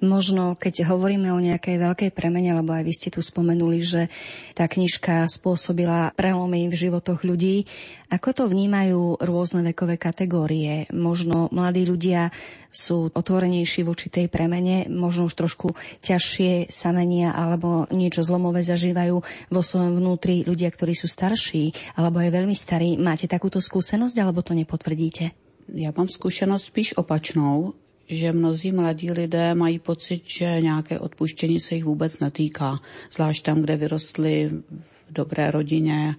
Možno, 0.04 0.60
keď 0.60 0.92
hovoríme 0.92 1.32
o 1.32 1.40
nejakej 1.40 1.80
veľkej 1.80 2.10
premene, 2.12 2.52
lebo 2.52 2.76
aj 2.76 2.84
vy 2.84 2.92
ste 2.92 3.08
tu 3.08 3.24
spomenuli, 3.24 3.80
že 3.80 4.12
tá 4.52 4.68
knižka 4.68 5.24
spôsobila 5.24 6.12
prelomy 6.12 6.68
v 6.68 6.76
životoch 6.76 7.24
ľudí, 7.24 7.64
ako 8.12 8.28
to 8.36 8.44
vnímajú 8.46 9.18
rôzne 9.24 9.64
vekové 9.64 9.96
kategórie? 9.96 10.84
Možno 10.92 11.48
mladí 11.48 11.88
ľudia 11.88 12.28
sú 12.68 13.08
otvorenejší 13.08 13.88
voči 13.88 14.12
tej 14.12 14.28
premene, 14.28 14.84
možno 14.92 15.32
už 15.32 15.34
trošku 15.34 15.72
ťažšie 16.04 16.68
samenia 16.68 17.32
alebo 17.32 17.88
niečo 17.88 18.20
zlomové 18.20 18.60
zažívajú 18.60 19.16
vo 19.48 19.62
svojom 19.64 19.96
vnútri 19.96 20.44
ľudia, 20.44 20.68
ktorí 20.68 20.92
sú 20.92 21.08
starší 21.08 21.96
alebo 21.96 22.20
aj 22.20 22.36
veľmi 22.36 22.52
starí. 22.52 23.00
Máte 23.00 23.24
takúto 23.24 23.64
skúsenosť 23.64 24.16
alebo 24.20 24.44
to 24.44 24.52
nepotvrdíte? 24.52 25.32
Já 25.74 25.92
mám 25.96 26.08
zkušenost 26.08 26.64
spíš 26.64 26.92
opačnou 26.92 27.74
že 28.08 28.32
mnozí 28.32 28.72
mladí 28.72 29.10
lidé 29.10 29.54
mají 29.54 29.78
pocit, 29.78 30.22
že 30.26 30.60
nějaké 30.60 30.98
odpuštění 30.98 31.60
se 31.60 31.74
jich 31.74 31.84
vůbec 31.84 32.18
netýká. 32.18 32.80
Zvlášť 33.12 33.44
tam, 33.44 33.60
kde 33.60 33.76
vyrostli 33.76 34.50
v 34.80 35.12
dobré 35.12 35.50
rodině, 35.50 36.16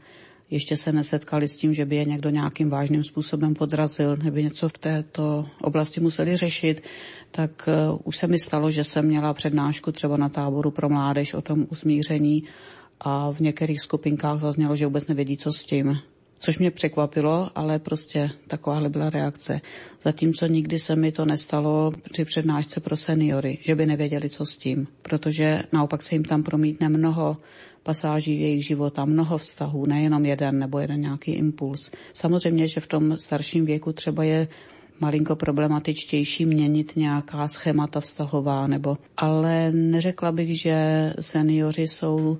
ještě 0.49 0.77
se 0.77 0.91
nesetkali 0.91 1.47
s 1.47 1.55
tím, 1.55 1.73
že 1.73 1.85
by 1.85 1.95
je 1.95 2.05
někdo 2.05 2.29
nějakým 2.29 2.69
vážným 2.69 3.03
způsobem 3.03 3.53
podrazil, 3.53 4.17
nebo 4.17 4.37
něco 4.37 4.69
v 4.69 4.77
této 4.77 5.45
oblasti 5.61 5.99
museli 6.01 6.35
řešit, 6.35 6.83
tak 7.31 7.69
uh, 7.91 7.99
už 8.03 8.17
se 8.17 8.27
mi 8.27 8.39
stalo, 8.39 8.71
že 8.71 8.83
jsem 8.83 9.05
měla 9.05 9.33
přednášku 9.33 9.91
třeba 9.91 10.17
na 10.17 10.29
táboru 10.29 10.71
pro 10.71 10.89
mládež 10.89 11.33
o 11.33 11.41
tom 11.41 11.65
usmíření 11.69 12.43
a 12.99 13.31
v 13.31 13.39
některých 13.39 13.81
skupinkách 13.81 14.39
zaznělo, 14.39 14.75
že 14.75 14.85
vůbec 14.85 15.07
nevědí, 15.07 15.37
co 15.37 15.53
s 15.53 15.63
tím 15.63 15.99
což 16.39 16.59
mě 16.59 16.71
překvapilo, 16.71 17.49
ale 17.55 17.79
prostě 17.79 18.29
takováhle 18.47 18.89
byla 18.89 19.09
reakce. 19.09 19.61
Zatímco 20.03 20.47
nikdy 20.47 20.79
se 20.79 20.95
mi 20.95 21.11
to 21.11 21.25
nestalo 21.25 21.91
při 22.11 22.25
přednášce 22.25 22.79
pro 22.79 22.97
seniory, 22.97 23.57
že 23.61 23.75
by 23.75 23.85
nevěděli, 23.85 24.29
co 24.29 24.45
s 24.45 24.57
tím, 24.57 24.87
protože 25.01 25.63
naopak 25.73 26.03
se 26.03 26.15
jim 26.15 26.23
tam 26.23 26.43
promítne 26.43 26.89
mnoho 26.89 27.37
pasáží 27.83 28.41
jejich 28.41 28.65
života, 28.65 29.05
mnoho 29.05 29.37
vztahů, 29.37 29.85
nejenom 29.85 30.25
jeden 30.25 30.59
nebo 30.59 30.79
jeden 30.79 31.01
nějaký 31.01 31.31
impuls. 31.31 31.91
Samozřejmě, 32.13 32.67
že 32.67 32.79
v 32.79 32.87
tom 32.87 33.17
starším 33.17 33.65
věku 33.65 33.93
třeba 33.93 34.23
je 34.23 34.47
malinko 34.99 35.35
problematičtější 35.35 36.45
měnit 36.45 36.95
nějaká 36.95 37.47
schémata 37.47 37.99
vztahová, 37.99 38.67
nebo, 38.67 38.97
ale 39.17 39.71
neřekla 39.71 40.31
bych, 40.31 40.61
že 40.61 40.77
seniori 41.19 41.87
jsou 41.87 42.37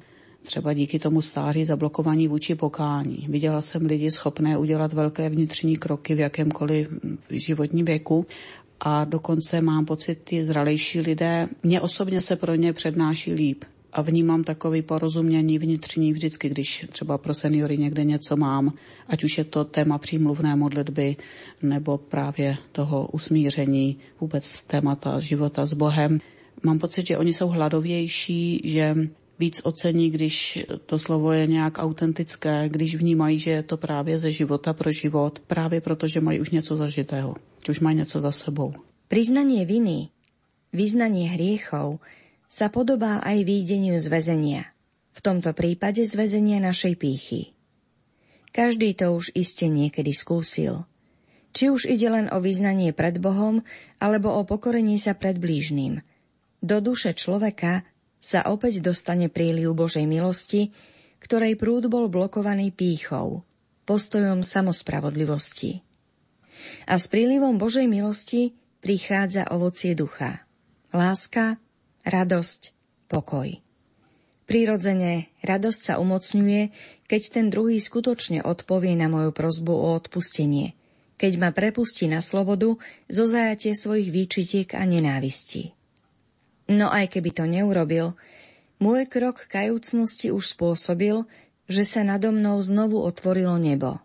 třeba 0.48 0.74
díky 0.74 1.00
tomu 1.00 1.22
stáří 1.22 1.66
zablokovaní 1.66 2.28
vůči 2.28 2.56
pokání. 2.56 3.26
Viděla 3.30 3.62
jsem 3.62 3.86
lidi 3.86 4.12
schopné 4.12 4.58
udělat 4.58 4.94
velké 4.94 5.30
vnitřní 5.30 5.78
kroky 5.78 6.16
v 6.16 6.20
jakémkoliv 6.20 6.88
životním 7.30 7.86
věku 7.86 8.26
a 8.80 9.06
dokonce 9.06 9.62
mám 9.62 9.86
pocit, 9.86 10.20
ty 10.24 10.44
zralejší 10.44 11.00
lidé, 11.02 11.48
mě 11.64 11.82
osobně 11.82 12.22
se 12.22 12.36
pro 12.36 12.56
ně 12.56 12.74
přednáší 12.74 13.34
líp 13.34 13.64
a 13.94 14.02
vnímám 14.02 14.44
takový 14.44 14.82
porozumění 14.82 15.60
vnitřní 15.60 16.14
vždycky, 16.14 16.50
když 16.50 16.86
třeba 16.90 17.18
pro 17.18 17.34
seniory 17.34 17.78
někde 17.78 18.04
něco 18.04 18.38
mám, 18.38 18.74
ať 19.08 19.24
už 19.24 19.38
je 19.38 19.44
to 19.44 19.64
téma 19.64 19.98
přímluvné 19.98 20.56
modlitby 20.56 21.16
nebo 21.62 21.98
právě 21.98 22.58
toho 22.72 23.08
usmíření, 23.08 23.98
vůbec 24.20 24.64
témata 24.64 25.20
života 25.20 25.66
s 25.66 25.74
Bohem. 25.74 26.20
Mám 26.64 26.80
pocit, 26.80 27.08
že 27.08 27.18
oni 27.18 27.34
jsou 27.34 27.48
hladovější, 27.48 28.62
že 28.64 28.96
víc 29.40 29.62
ocení, 29.64 30.10
když 30.10 30.66
to 30.86 31.00
slovo 31.00 31.32
je 31.32 31.48
nějak 31.48 31.78
autentické, 31.78 32.70
když 32.70 32.96
vnímají, 32.96 33.40
že 33.40 33.52
je 33.52 33.64
to 33.64 33.78
právě 33.78 34.20
ze 34.20 34.32
života 34.32 34.74
pro 34.74 34.92
život, 34.92 35.40
právě 35.40 35.82
proto, 35.82 36.08
že 36.08 36.22
mají 36.22 36.40
už 36.40 36.50
něco 36.50 36.78
zažitého, 36.78 37.36
že 37.66 37.72
už 37.72 37.80
mají 37.80 37.98
něco 37.98 38.22
za 38.22 38.32
sebou. 38.32 38.74
Priznanie 39.08 39.64
viny, 39.64 40.12
vyznanie 40.76 41.32
hriechov 41.32 42.04
sa 42.52 42.68
podobá 42.68 43.24
aj 43.24 43.44
výdeniu 43.48 43.96
z 44.00 44.08
väzenia. 44.12 44.64
V 45.16 45.20
tomto 45.24 45.56
prípade 45.56 46.04
z 46.04 46.14
väzenia 46.16 46.60
našej 46.60 47.00
pýchy. 47.00 47.56
Každý 48.52 48.94
to 49.00 49.16
už 49.16 49.32
iste 49.32 49.68
niekedy 49.72 50.12
skúsil. 50.12 50.84
Či 51.56 51.72
už 51.72 51.88
ide 51.88 52.12
len 52.12 52.28
o 52.30 52.44
vyznanie 52.44 52.92
pred 52.92 53.18
Bohom, 53.18 53.64
alebo 53.98 54.30
o 54.36 54.44
pokorenie 54.44 55.00
sa 55.00 55.16
pred 55.16 55.40
blížnym. 55.40 56.04
Do 56.60 56.84
duše 56.84 57.16
človeka 57.16 57.88
sa 58.28 58.44
opäť 58.52 58.84
dostane 58.84 59.32
príliv 59.32 59.72
Božej 59.72 60.04
milosti, 60.04 60.76
ktorej 61.24 61.56
prúd 61.56 61.88
bol 61.88 62.12
blokovaný 62.12 62.76
pýchou, 62.76 63.48
postojom 63.88 64.44
samospravodlivosti. 64.44 65.80
A 66.92 67.00
s 67.00 67.08
prílivom 67.08 67.56
Božej 67.56 67.88
milosti 67.88 68.52
prichádza 68.84 69.48
ovocie 69.48 69.96
ducha. 69.96 70.44
Láska, 70.92 71.56
radosť, 72.04 72.76
pokoj. 73.08 73.64
Prirodzene 74.44 75.32
radosť 75.44 75.80
sa 75.80 75.94
umocňuje, 75.96 76.62
keď 77.08 77.22
ten 77.32 77.48
druhý 77.48 77.80
skutočne 77.80 78.44
odpovie 78.44 79.00
na 79.00 79.08
moju 79.08 79.32
prozbu 79.32 79.72
o 79.72 79.96
odpustenie, 79.96 80.76
keď 81.16 81.32
ma 81.40 81.50
prepustí 81.56 82.12
na 82.12 82.20
slobodu 82.20 82.76
zo 83.08 83.24
zajatie 83.24 83.72
svojich 83.72 84.12
výčitiek 84.12 84.68
a 84.76 84.84
nenávistí. 84.84 85.77
No 86.68 86.92
aj 86.92 87.16
keby 87.16 87.32
to 87.32 87.44
neurobil, 87.48 88.20
môj 88.84 89.08
krok 89.08 89.48
kajúcnosti 89.48 90.30
už 90.36 90.56
spôsobil, 90.56 91.24
že 91.68 91.84
sa 91.88 92.04
nado 92.04 92.32
mnou 92.32 92.60
znovu 92.60 93.00
otvorilo 93.04 93.56
nebo. 93.56 94.00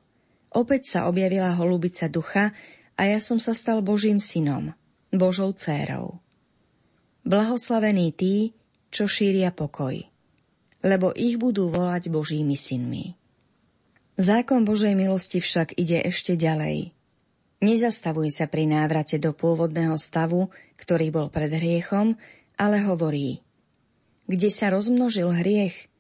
Opäť 0.53 0.95
sa 0.95 0.99
objavila 1.11 1.55
holubica 1.59 2.07
ducha 2.07 2.55
a 2.95 3.03
ja 3.09 3.19
som 3.19 3.43
sa 3.43 3.57
stal 3.57 3.81
Božím 3.81 4.23
synom, 4.23 4.75
Božou 5.11 5.51
dcérou. 5.55 6.21
Blahoslavení 7.23 8.11
tí, 8.13 8.53
čo 8.93 9.07
šíria 9.07 9.55
pokoj, 9.55 9.95
lebo 10.83 11.15
ich 11.15 11.39
budú 11.39 11.71
volať 11.71 12.11
Božími 12.11 12.59
synmi. 12.59 13.15
Zákon 14.19 14.69
Božej 14.69 14.93
milosti 14.93 15.41
však 15.41 15.73
ide 15.81 16.03
ešte 16.05 16.37
ďalej. 16.37 16.93
Nezastavuj 17.63 18.35
sa 18.35 18.51
pri 18.51 18.69
návrate 18.69 19.17
do 19.17 19.33
pôvodného 19.33 19.95
stavu, 19.97 20.53
ktorý 20.77 21.15
bol 21.15 21.27
pred 21.33 21.49
hriechom, 21.49 22.19
ale 22.63 22.79
hovorí, 22.87 23.43
kde 24.31 24.47
sa 24.47 24.71
rozmnožil 24.71 25.27
hriech, 25.35 25.91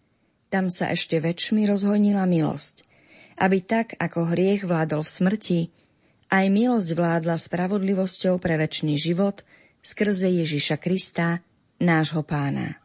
tam 0.47 0.71
sa 0.71 0.95
ešte 0.95 1.19
väčšmi 1.19 1.67
rozhojnila 1.67 2.23
milosť, 2.23 2.87
aby 3.43 3.59
tak, 3.67 3.99
ako 3.99 4.31
hriech 4.31 4.63
vládol 4.63 5.03
v 5.03 5.11
smrti, 5.11 5.61
aj 6.31 6.47
milosť 6.47 6.91
vládla 6.95 7.35
spravodlivosťou 7.35 8.39
pre 8.39 8.55
väčší 8.63 8.95
život 8.95 9.43
skrze 9.83 10.31
Ježiša 10.31 10.79
Krista, 10.79 11.43
nášho 11.83 12.23
pána. 12.23 12.79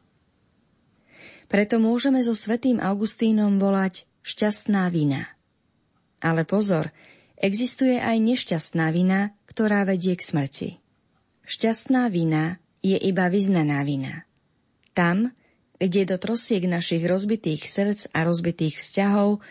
Preto 1.45 1.77
môžeme 1.77 2.19
so 2.25 2.33
svetým 2.33 2.81
Augustínom 2.81 3.61
volať 3.61 4.09
šťastná 4.25 4.89
vina. 4.89 5.31
Ale 6.19 6.43
pozor, 6.43 6.89
existuje 7.37 8.01
aj 8.01 8.17
nešťastná 8.19 8.89
vina, 8.89 9.37
ktorá 9.47 9.85
vedie 9.85 10.17
k 10.17 10.25
smrti. 10.25 10.69
Šťastná 11.45 12.09
vina 12.11 12.59
je 12.81 12.97
iba 12.97 13.27
vyznaná 13.27 13.81
vina. 13.83 14.25
Tam, 14.93 15.31
kde 15.77 16.09
do 16.09 16.17
trosiek 16.17 16.65
našich 16.65 17.05
rozbitých 17.05 17.69
srdc 17.69 18.09
a 18.13 18.25
rozbitých 18.25 18.81
vzťahov 18.81 19.41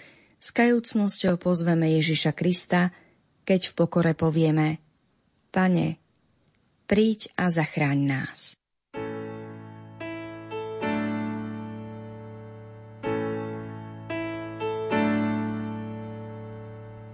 s 0.43 0.49
kajúcnosťou 0.51 1.39
pozveme 1.39 1.91
Ježiša 1.99 2.35
Krista, 2.35 2.91
keď 3.47 3.71
v 3.71 3.73
pokore 3.79 4.13
povieme 4.13 4.83
Pane, 5.55 5.97
príď 6.91 7.31
a 7.39 7.49
zachráň 7.49 7.99
nás. 8.05 8.41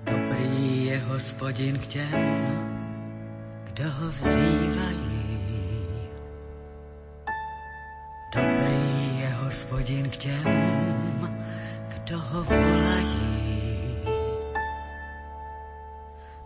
Dobrý 0.08 0.88
je 0.88 0.98
hospodin 1.12 1.78
k 1.78 1.86
těm, 1.86 2.20
kdo 3.70 3.86
ho 3.86 4.08
vzývají 4.10 5.11
hospodin 9.52 10.10
k 10.10 10.16
těm, 10.16 11.28
kdo 11.88 12.18
ho 12.18 12.44
volají. 12.44 13.96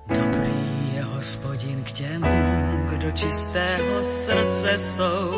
Dobrý 0.06 0.94
je 0.94 1.02
hospodin 1.02 1.84
k 1.84 1.92
těm, 1.92 2.26
kdo 2.90 3.10
čistého 3.10 4.02
srdce 4.02 4.78
jsou. 4.78 5.32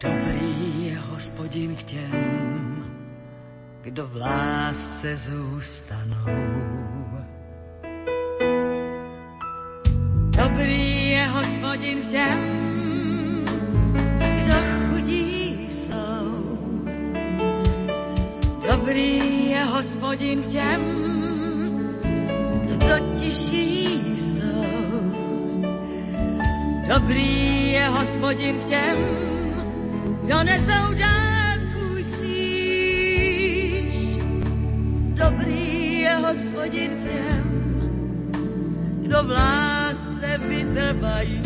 Dobrý 0.00 0.86
je 0.86 0.98
hospodin 0.98 1.76
k 1.76 1.82
těm, 1.82 2.86
kdo 3.82 4.06
v 4.06 4.16
lásce 4.16 5.16
zůstanou. 5.16 6.26
Dobrý 10.30 11.10
je 11.10 11.26
hospodin 11.26 12.02
k 12.02 12.06
těm, 12.10 12.69
Dobrý 18.90 19.50
je 19.50 19.64
hospodin 19.64 20.42
k 20.42 20.46
těm, 20.46 20.80
kdo 22.66 22.98
tiší 23.20 24.18
jsou. 24.18 24.64
Dobrý 26.88 27.72
je 27.72 27.88
hospodin 27.88 28.58
k 28.58 28.64
těm, 28.64 28.96
kdo 30.24 30.42
nesou 30.42 30.94
dát 30.98 31.58
svůj 31.70 32.04
kříž. 32.04 33.94
Dobrý 35.14 36.00
je 36.00 36.14
hospodin 36.14 36.90
k 36.90 37.02
těm, 37.02 37.44
kdo 39.02 39.22
v 39.22 39.30
lásce 39.30 40.38
vytrvají. 40.48 41.42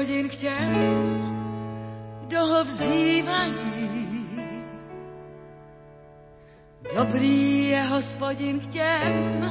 hospodin 0.00 0.28
k 0.28 0.36
kdo 2.20 2.46
ho 2.46 2.64
vzývají. 2.64 4.30
Dobrý 6.96 7.68
je 7.68 7.82
hospodin 7.82 8.60
k 8.60 8.66
těm, 8.66 9.44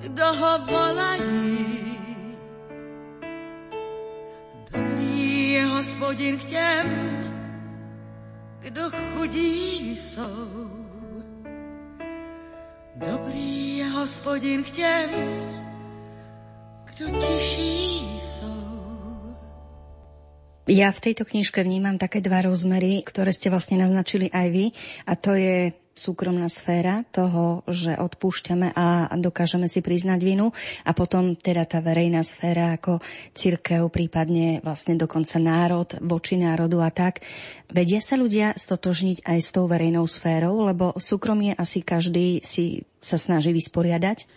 kdo 0.00 0.26
ho 0.26 0.58
volají. 0.58 1.98
Dobrý 4.72 5.52
je 5.52 5.66
hospodin 5.66 6.38
k 6.38 6.44
těm, 6.44 6.88
kdo 8.60 8.82
chudí 8.90 9.96
jsou. 9.98 10.48
Dobrý 12.96 13.76
je 13.76 13.88
hospodin 13.88 14.64
k 14.64 14.70
těm, 14.70 15.10
kdo 16.84 17.20
tiší 17.20 18.20
Ja 20.70 20.94
v 20.94 21.02
tejto 21.10 21.26
knižke 21.26 21.58
vnímam 21.66 21.98
také 21.98 22.22
dva 22.22 22.38
rozmery, 22.38 23.02
ktoré 23.02 23.34
ste 23.34 23.50
vlastne 23.50 23.82
naznačili 23.82 24.30
aj 24.30 24.46
vy 24.46 24.64
a 25.10 25.18
to 25.18 25.34
je 25.34 25.74
súkromná 25.90 26.46
sféra 26.46 27.02
toho, 27.10 27.66
že 27.66 27.98
odpúšťame 27.98 28.70
a 28.70 29.10
dokážeme 29.18 29.66
si 29.66 29.82
priznať 29.82 30.22
vinu 30.22 30.54
a 30.86 30.90
potom 30.94 31.34
teda 31.34 31.66
tá 31.66 31.82
verejná 31.82 32.22
sféra 32.22 32.78
ako 32.78 33.02
cirkev, 33.34 33.90
prípadne 33.90 34.62
vlastne 34.62 34.94
dokonca 34.94 35.42
národ, 35.42 35.98
voči 35.98 36.38
národu 36.38 36.78
a 36.78 36.94
tak. 36.94 37.26
Vedia 37.66 37.98
sa 37.98 38.14
ľudia 38.14 38.54
stotožniť 38.54 39.26
aj 39.26 39.38
s 39.42 39.50
tou 39.50 39.66
verejnou 39.66 40.06
sférou, 40.06 40.62
lebo 40.62 40.94
súkromie 40.94 41.58
asi 41.58 41.82
každý 41.82 42.38
si 42.46 42.86
sa 43.02 43.18
snaží 43.18 43.50
vysporiadať? 43.50 44.30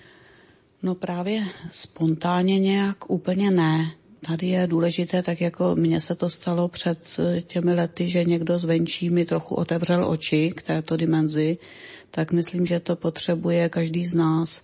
No 0.83 0.95
právě 0.95 1.45
spontánně 1.69 2.59
nějak 2.59 3.09
úplně 3.09 3.51
ne. 3.51 4.04
Tady 4.28 4.47
je 4.47 4.67
důležité, 4.67 5.23
tak 5.23 5.41
jako 5.41 5.75
mně 5.75 6.01
se 6.01 6.15
to 6.15 6.30
stalo 6.30 6.67
před 6.67 6.99
eh, 7.19 7.41
těmi 7.41 7.73
lety, 7.73 8.08
že 8.08 8.23
někdo 8.23 8.60
zvenčí 8.60 9.10
mi 9.10 9.25
trochu 9.25 9.56
otevřel 9.56 10.06
oči 10.10 10.51
k 10.56 10.62
této 10.62 10.97
dimenzi, 10.97 11.58
tak 12.12 12.32
myslím, 12.32 12.65
že 12.65 12.80
to 12.80 12.95
potřebuje 12.95 13.69
každý 13.69 14.06
z 14.06 14.13
nás 14.13 14.63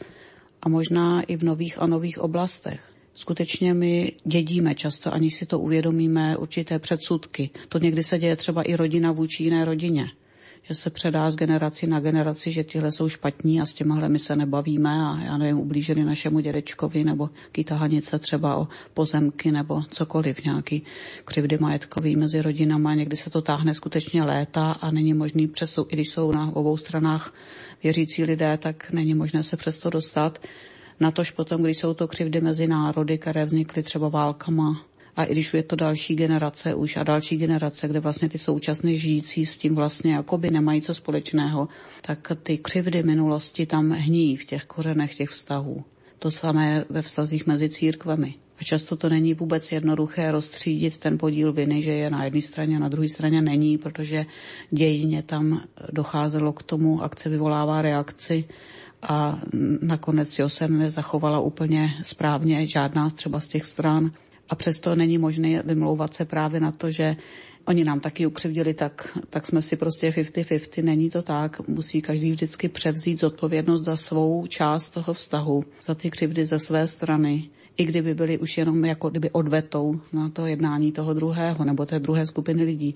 a 0.61 0.69
možná 0.69 1.21
i 1.21 1.37
v 1.37 1.43
nových 1.43 1.81
a 1.81 1.87
nových 1.87 2.19
oblastech. 2.19 2.81
Skutečně 3.13 3.73
my 3.73 4.11
dědíme 4.25 4.75
často, 4.75 5.13
ani 5.13 5.31
si 5.31 5.45
to 5.45 5.59
uvědomíme, 5.59 6.37
určité 6.37 6.79
předsudky. 6.79 7.49
To 7.69 7.77
někdy 7.77 8.03
se 8.03 8.19
děje 8.19 8.35
třeba 8.35 8.61
i 8.61 8.75
rodina 8.75 9.11
vůči 9.11 9.43
jiné 9.43 9.65
rodině 9.65 10.07
že 10.63 10.75
se 10.75 10.89
předá 10.89 11.31
z 11.31 11.35
generaci 11.35 11.87
na 11.87 11.99
generaci, 11.99 12.51
že 12.51 12.63
tihle 12.63 12.91
jsou 12.91 13.09
špatní 13.09 13.61
a 13.61 13.65
s 13.65 13.73
těmahle 13.73 14.09
my 14.09 14.19
se 14.19 14.35
nebavíme 14.35 14.89
a 14.89 15.19
já 15.23 15.37
nevím, 15.37 15.59
ublížili 15.59 16.03
našemu 16.03 16.39
dědečkovi 16.39 17.03
nebo 17.03 17.29
tahanice 17.65 18.19
třeba 18.19 18.55
o 18.55 18.67
pozemky 18.93 19.51
nebo 19.51 19.81
cokoliv, 19.89 20.45
nějaký 20.45 20.83
křivdy 21.25 21.57
majetkový 21.57 22.15
mezi 22.15 22.41
rodinama. 22.41 22.95
Někdy 22.95 23.17
se 23.17 23.29
to 23.29 23.41
táhne 23.41 23.73
skutečně 23.73 24.23
léta 24.23 24.71
a 24.71 24.91
není 24.91 25.13
možný 25.13 25.47
přesto, 25.47 25.85
i 25.89 25.95
když 25.95 26.09
jsou 26.09 26.31
na 26.31 26.55
obou 26.55 26.77
stranách 26.77 27.33
věřící 27.83 28.23
lidé, 28.23 28.57
tak 28.57 28.91
není 28.91 29.13
možné 29.13 29.43
se 29.43 29.57
přesto 29.57 29.89
dostat. 29.89 30.39
Natož 30.99 31.31
potom, 31.31 31.63
když 31.63 31.77
jsou 31.77 31.93
to 31.93 32.07
křivdy 32.07 32.41
mezi 32.41 32.67
národy, 32.67 33.17
které 33.17 33.45
vznikly 33.45 33.83
třeba 33.83 34.09
válkama, 34.09 34.85
a 35.15 35.23
i 35.23 35.31
když 35.31 35.53
je 35.53 35.63
to 35.63 35.75
další 35.75 36.15
generace 36.15 36.75
už 36.75 36.97
a 36.97 37.03
další 37.03 37.37
generace, 37.37 37.87
kde 37.87 37.99
vlastně 37.99 38.29
ty 38.29 38.37
současné 38.37 38.97
žijící 38.97 39.45
s 39.45 39.57
tím 39.57 39.75
vlastně 39.75 40.13
jakoby 40.13 40.49
nemají 40.51 40.81
co 40.81 40.93
společného, 40.93 41.67
tak 42.01 42.31
ty 42.43 42.57
křivdy 42.57 43.03
minulosti 43.03 43.65
tam 43.65 43.91
hní 43.91 44.37
v 44.37 44.45
těch 44.45 44.65
kořenech 44.65 45.15
těch 45.15 45.29
vztahů. 45.29 45.83
To 46.19 46.31
samé 46.31 46.85
ve 46.89 47.01
vztazích 47.01 47.47
mezi 47.47 47.69
církvemi. 47.69 48.35
A 48.61 48.63
často 48.63 48.95
to 48.95 49.09
není 49.09 49.33
vůbec 49.33 49.71
jednoduché 49.71 50.31
rozstřídit 50.31 50.97
ten 50.97 51.17
podíl 51.17 51.53
viny, 51.53 51.81
že 51.81 51.91
je 51.91 52.09
na 52.09 52.23
jedné 52.25 52.41
straně 52.41 52.75
a 52.75 52.79
na 52.79 52.89
druhé 52.89 53.09
straně 53.09 53.41
není, 53.41 53.77
protože 53.77 54.25
dějině 54.69 55.23
tam 55.23 55.61
docházelo 55.91 56.53
k 56.53 56.63
tomu, 56.63 57.03
akce 57.03 57.29
vyvolává 57.29 57.81
reakci 57.81 58.45
a 59.01 59.39
nakonec 59.81 60.39
jo 60.39 60.49
se 60.49 60.67
nezachovala 60.67 61.39
úplně 61.39 61.93
správně 62.03 62.67
žádná 62.67 63.09
třeba 63.09 63.39
z 63.39 63.47
těch 63.47 63.65
stran 63.65 64.11
a 64.51 64.55
přesto 64.55 64.95
není 64.95 65.17
možné 65.17 65.63
vymlouvat 65.65 66.13
se 66.13 66.25
právě 66.25 66.59
na 66.59 66.71
to, 66.71 66.91
že 66.91 67.15
oni 67.65 67.83
nám 67.83 67.99
taky 67.99 68.25
ukřivdili, 68.25 68.73
tak, 68.73 69.17
tak 69.29 69.45
jsme 69.45 69.61
si 69.61 69.75
prostě 69.75 70.09
50-50. 70.09 70.83
Není 70.83 71.09
to 71.09 71.21
tak. 71.21 71.67
Musí 71.67 72.01
každý 72.01 72.31
vždycky 72.31 72.69
převzít 72.69 73.19
zodpovědnost 73.19 73.83
za 73.83 73.95
svou 73.95 74.47
část 74.47 74.89
toho 74.89 75.13
vztahu, 75.13 75.63
za 75.83 75.95
ty 75.95 76.11
křivdy 76.11 76.45
ze 76.45 76.59
své 76.59 76.87
strany 76.87 77.49
i 77.77 77.85
kdyby 77.85 78.13
byly 78.13 78.37
už 78.37 78.57
jenom 78.57 78.85
jako 78.85 79.09
kdyby 79.09 79.29
odvetou 79.31 80.01
na 80.13 80.29
to 80.29 80.45
jednání 80.45 80.91
toho 80.91 81.13
druhého 81.13 81.65
nebo 81.65 81.85
té 81.85 81.99
druhé 81.99 82.25
skupiny 82.25 82.63
lidí. 82.63 82.95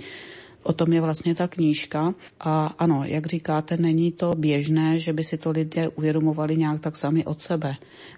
O 0.65 0.73
tom 0.73 0.93
je 0.93 1.01
vlastně 1.01 1.35
ta 1.35 1.47
knížka. 1.47 2.13
A 2.39 2.65
ano, 2.79 3.03
jak 3.05 3.25
říkáte, 3.25 3.77
není 3.77 4.11
to 4.11 4.33
běžné, 4.37 4.99
že 4.99 5.13
by 5.13 5.23
si 5.23 5.37
to 5.37 5.51
lidé 5.51 5.87
uvědomovali 5.87 6.57
nějak 6.57 6.81
tak 6.81 6.97
sami 6.97 7.25
od 7.25 7.41
sebe. 7.41 7.75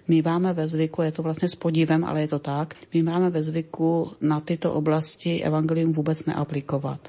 My 0.08 0.22
máme 0.22 0.52
ve 0.52 0.68
zvyku, 0.68 1.02
je 1.02 1.12
to 1.12 1.22
vlastně 1.22 1.48
s 1.48 1.54
podívem, 1.54 2.04
ale 2.04 2.20
je 2.20 2.28
to 2.28 2.38
tak, 2.38 2.74
my 2.94 3.02
máme 3.02 3.30
ve 3.30 3.42
zvyku 3.42 4.12
na 4.20 4.40
tyto 4.40 4.72
oblasti 4.72 5.42
evangelium 5.42 5.92
vůbec 5.92 6.26
neaplikovat. 6.26 7.00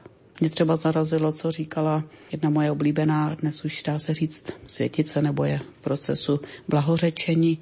Mě 0.41 0.49
třeba 0.49 0.75
zarazilo, 0.75 1.31
co 1.31 1.51
říkala 1.51 2.03
jedna 2.31 2.49
moje 2.49 2.71
oblíbená, 2.71 3.35
dnes 3.41 3.65
už 3.65 3.83
dá 3.83 3.99
se 3.99 4.13
říct 4.13 4.51
světice, 4.67 5.21
nebo 5.21 5.43
je 5.43 5.59
v 5.59 5.81
procesu 5.81 6.39
blahořečení, 6.67 7.59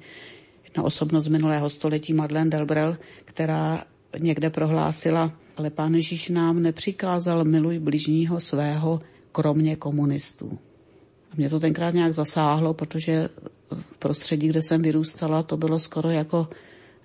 jedna 0.64 0.82
osobnost 0.82 1.28
minulého 1.28 1.68
století, 1.68 2.12
Madeleine 2.14 2.50
Delbrel, 2.50 2.98
která 3.24 3.84
někde 4.18 4.50
prohlásila, 4.50 5.32
ale 5.58 5.70
pán 5.70 5.94
Ježíš 5.94 6.28
nám 6.28 6.62
nepřikázal 6.62 7.44
miluj 7.44 7.78
bližního 7.78 8.40
svého, 8.40 8.98
kromě 9.32 9.76
komunistů. 9.76 10.58
A 11.32 11.34
mě 11.36 11.50
to 11.50 11.60
tenkrát 11.60 11.94
nějak 11.94 12.12
zasáhlo, 12.12 12.74
protože 12.74 13.28
v 13.70 13.98
prostředí, 13.98 14.48
kde 14.48 14.62
jsem 14.62 14.82
vyrůstala, 14.82 15.42
to 15.42 15.56
bylo 15.56 15.78
skoro 15.78 16.10
jako 16.10 16.48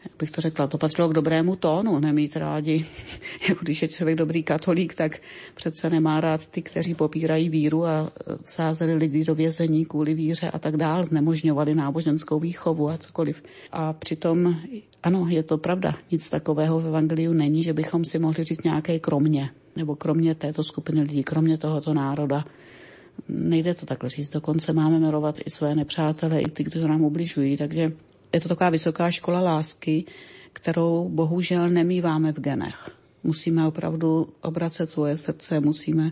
jak 0.04 0.14
bych 0.20 0.32
to 0.32 0.42
řekla, 0.42 0.68
to 0.68 0.78
patřilo 0.78 1.10
k 1.10 1.14
dobrému 1.14 1.56
tónu, 1.56 2.00
nemít 2.00 2.36
rádi, 2.36 2.86
když 3.62 3.82
je 3.82 3.88
člověk 3.88 4.18
dobrý 4.18 4.44
katolík, 4.44 4.94
tak 4.94 5.22
přece 5.56 5.90
nemá 5.90 6.22
rád 6.22 6.48
ty, 6.48 6.62
kteří 6.62 6.96
popírají 6.96 7.50
víru 7.50 7.86
a 7.86 8.12
sázeli 8.46 8.94
lidi 8.94 9.26
do 9.26 9.36
vězení 9.36 9.86
kvůli 9.86 10.14
víře 10.14 10.52
a 10.52 10.60
tak 10.60 10.78
dál, 10.78 11.04
znemožňovali 11.04 11.76
náboženskou 11.76 12.40
výchovu 12.40 12.90
a 12.90 12.98
cokoliv. 12.98 13.44
A 13.72 13.94
přitom, 13.94 14.56
ano, 15.04 15.28
je 15.30 15.44
to 15.44 15.58
pravda, 15.58 15.96
nic 16.12 16.30
takového 16.30 16.80
v 16.80 16.88
Evangeliu 16.88 17.34
není, 17.34 17.64
že 17.64 17.74
bychom 17.74 18.06
si 18.06 18.20
mohli 18.20 18.44
říct 18.44 18.64
nějaké 18.64 19.00
kromě, 19.00 19.50
nebo 19.76 19.96
kromě 19.96 20.36
této 20.36 20.64
skupiny 20.64 21.02
lidí, 21.02 21.24
kromě 21.24 21.58
tohoto 21.58 21.94
národa. 21.94 22.46
Nejde 23.30 23.74
to 23.74 23.86
takhle 23.86 24.10
říct, 24.10 24.32
dokonce 24.32 24.74
máme 24.74 25.00
milovat 25.00 25.36
i 25.46 25.50
své 25.50 25.76
nepřátele, 25.76 26.42
i 26.42 26.52
ty, 26.52 26.64
kteří 26.64 26.88
nám 26.88 27.02
ubližují, 27.02 27.58
takže 27.58 27.92
je 28.34 28.42
to 28.42 28.50
taková 28.50 28.70
vysoká 28.70 29.12
škola 29.12 29.42
lásky, 29.42 30.04
kterou 30.54 31.10
bohužel 31.10 31.70
nemýváme 31.70 32.32
v 32.32 32.40
genech. 32.40 32.90
Musíme 33.24 33.68
opravdu 33.68 34.28
obracet 34.42 34.90
svoje 34.90 35.18
srdce, 35.18 35.60
musíme 35.60 36.12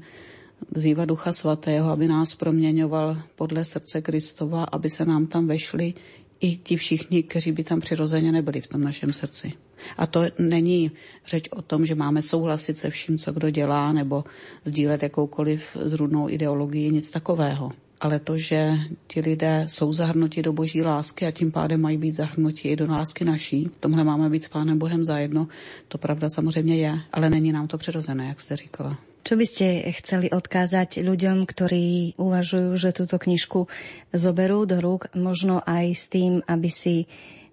vzývat 0.72 1.06
Ducha 1.06 1.34
Svatého, 1.34 1.90
aby 1.90 2.08
nás 2.08 2.36
proměňoval 2.36 3.18
podle 3.36 3.66
srdce 3.66 4.02
Kristova, 4.02 4.64
aby 4.64 4.90
se 4.90 5.06
nám 5.06 5.28
tam 5.28 5.48
vešli 5.48 5.94
i 6.42 6.58
ti 6.58 6.76
všichni, 6.76 7.24
kteří 7.24 7.52
by 7.52 7.64
tam 7.64 7.80
přirozeně 7.80 8.32
nebyli 8.32 8.62
v 8.62 8.68
tom 8.68 8.84
našem 8.84 9.14
srdci. 9.14 9.54
A 9.98 10.08
to 10.08 10.22
není 10.40 10.92
řeč 11.26 11.50
o 11.52 11.62
tom, 11.62 11.86
že 11.86 11.96
máme 11.96 12.22
souhlasit 12.22 12.78
se 12.78 12.90
vším, 12.90 13.18
co 13.18 13.32
kdo 13.32 13.50
dělá, 13.50 13.94
nebo 13.94 14.24
sdílet 14.66 15.04
jakoukoliv 15.04 15.78
zrůdnou 15.84 16.30
ideologii, 16.30 16.92
nic 16.92 17.10
takového. 17.10 17.72
Ale 18.02 18.20
to, 18.20 18.38
že 18.38 18.74
ti 19.08 19.22
lidé 19.22 19.66
jsou 19.70 19.94
zahrnuti 19.94 20.42
do 20.42 20.54
boží 20.54 20.82
lásky 20.82 21.26
a 21.26 21.32
tím 21.32 21.52
pádem 21.52 21.82
mají 21.82 21.98
být 21.98 22.16
zahrnuti 22.16 22.70
i 22.70 22.76
do 22.76 22.92
lásky 22.92 23.26
naší, 23.26 23.66
v 23.66 23.78
tomhle 23.80 24.04
máme 24.04 24.30
být 24.30 24.44
s 24.44 24.48
Pánem 24.48 24.78
Bohem 24.78 25.04
zajedno, 25.04 25.48
to 25.88 25.98
pravda 25.98 26.28
samozřejmě 26.30 26.78
je, 26.78 27.00
ale 27.14 27.30
není 27.30 27.52
nám 27.52 27.68
to 27.68 27.78
přirozené, 27.78 28.28
jak 28.28 28.42
jste 28.42 28.56
říkala. 28.56 29.11
Čo 29.22 29.38
by 29.38 29.46
ste 29.46 29.86
chceli 30.02 30.34
odkázať 30.34 31.06
ľuďom, 31.06 31.46
ktorí 31.46 32.18
uvažujú, 32.18 32.74
že 32.74 32.90
túto 32.90 33.22
knižku 33.22 33.70
zoberú 34.10 34.66
do 34.66 34.82
rúk, 34.82 35.14
možno 35.14 35.62
aj 35.62 35.86
s 35.94 36.06
tým, 36.10 36.42
aby 36.50 36.70
si 36.74 37.06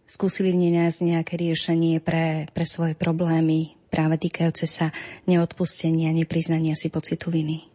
skúsili 0.08 0.56
v 0.56 0.64
nej 0.64 0.72
nájsť 0.80 0.98
nejaké 1.04 1.34
riešenie 1.36 2.00
pre, 2.00 2.48
pre 2.56 2.64
svoje 2.64 2.96
problémy, 2.96 3.76
práve 3.92 4.16
týkajúce 4.16 4.64
sa 4.64 4.96
neodpustenia, 5.28 6.08
nepriznania 6.16 6.72
si 6.72 6.88
pocitu 6.88 7.28
viny? 7.28 7.68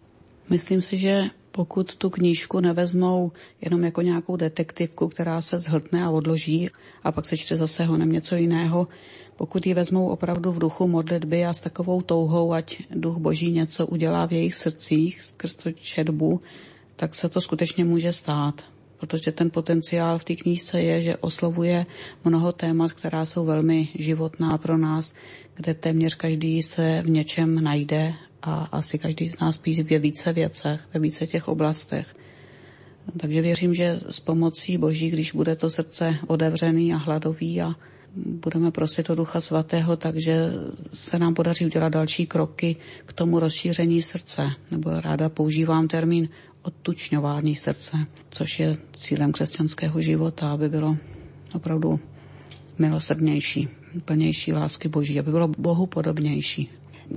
Myslím 0.49 0.81
si, 0.81 0.97
že 0.97 1.29
pokud 1.55 1.95
tu 1.95 2.09
knížku 2.09 2.59
nevezmou 2.59 3.31
jenom 3.61 3.83
jako 3.83 4.01
nějakou 4.01 4.35
detektivku, 4.35 5.07
která 5.07 5.41
se 5.41 5.59
zhltne 5.59 6.03
a 6.03 6.09
odloží 6.09 6.69
a 7.03 7.11
pak 7.11 7.25
se 7.25 7.37
čte 7.37 7.55
zase 7.57 7.85
honem 7.85 8.11
něco 8.11 8.35
jiného, 8.35 8.87
pokud 9.37 9.65
ji 9.65 9.73
vezmou 9.73 10.07
opravdu 10.07 10.51
v 10.51 10.59
duchu 10.59 10.87
modlitby 10.87 11.45
a 11.45 11.53
s 11.53 11.59
takovou 11.59 12.01
touhou, 12.01 12.53
ať 12.53 12.83
duch 12.89 13.17
boží 13.17 13.51
něco 13.51 13.87
udělá 13.87 14.25
v 14.25 14.31
jejich 14.31 14.55
srdcích 14.55 15.23
skrz 15.23 15.55
tu 15.55 15.71
četbu, 15.71 16.39
tak 16.95 17.15
se 17.15 17.29
to 17.29 17.41
skutečně 17.41 17.85
může 17.85 18.13
stát. 18.13 18.61
Protože 18.97 19.31
ten 19.31 19.49
potenciál 19.51 20.17
v 20.19 20.23
té 20.23 20.35
knížce 20.35 20.81
je, 20.81 21.01
že 21.01 21.17
oslovuje 21.17 21.85
mnoho 22.25 22.51
témat, 22.51 22.91
která 22.93 23.25
jsou 23.25 23.45
velmi 23.45 23.87
životná 23.95 24.57
pro 24.57 24.77
nás, 24.77 25.13
kde 25.55 25.73
téměř 25.73 26.13
každý 26.13 26.63
se 26.63 27.01
v 27.05 27.09
něčem 27.09 27.63
najde 27.63 28.13
a 28.43 28.67
asi 28.71 28.99
každý 28.99 29.29
z 29.29 29.39
nás 29.39 29.55
spíš 29.55 29.79
ve 29.79 29.99
více 29.99 30.33
věcech, 30.33 30.81
ve 30.93 30.99
více 30.99 31.27
těch 31.27 31.47
oblastech. 31.47 32.15
Takže 33.17 33.41
věřím, 33.41 33.73
že 33.73 33.99
s 34.09 34.19
pomocí 34.19 34.77
Boží, 34.77 35.09
když 35.09 35.31
bude 35.31 35.55
to 35.55 35.69
srdce 35.69 36.15
otevřený 36.27 36.93
a 36.93 36.97
hladový 36.97 37.61
a 37.61 37.75
budeme 38.15 38.71
prosit 38.71 39.09
o 39.09 39.15
Ducha 39.15 39.41
Svatého, 39.41 39.97
takže 39.97 40.45
se 40.93 41.19
nám 41.19 41.33
podaří 41.33 41.65
udělat 41.65 41.89
další 41.89 42.27
kroky 42.27 42.75
k 43.05 43.13
tomu 43.13 43.39
rozšíření 43.39 44.01
srdce. 44.01 44.49
Nebo 44.71 45.01
ráda 45.01 45.29
používám 45.29 45.87
termín 45.87 46.29
odtučňování 46.61 47.55
srdce, 47.55 47.97
což 48.29 48.59
je 48.59 48.77
cílem 48.93 49.31
křesťanského 49.31 50.01
života, 50.01 50.51
aby 50.51 50.69
bylo 50.69 50.97
opravdu 51.53 51.99
milosrdnější, 52.79 53.67
plnější 54.05 54.53
lásky 54.53 54.89
Boží, 54.89 55.19
aby 55.19 55.31
bylo 55.31 55.47
Bohu 55.47 55.85
podobnější 55.85 56.69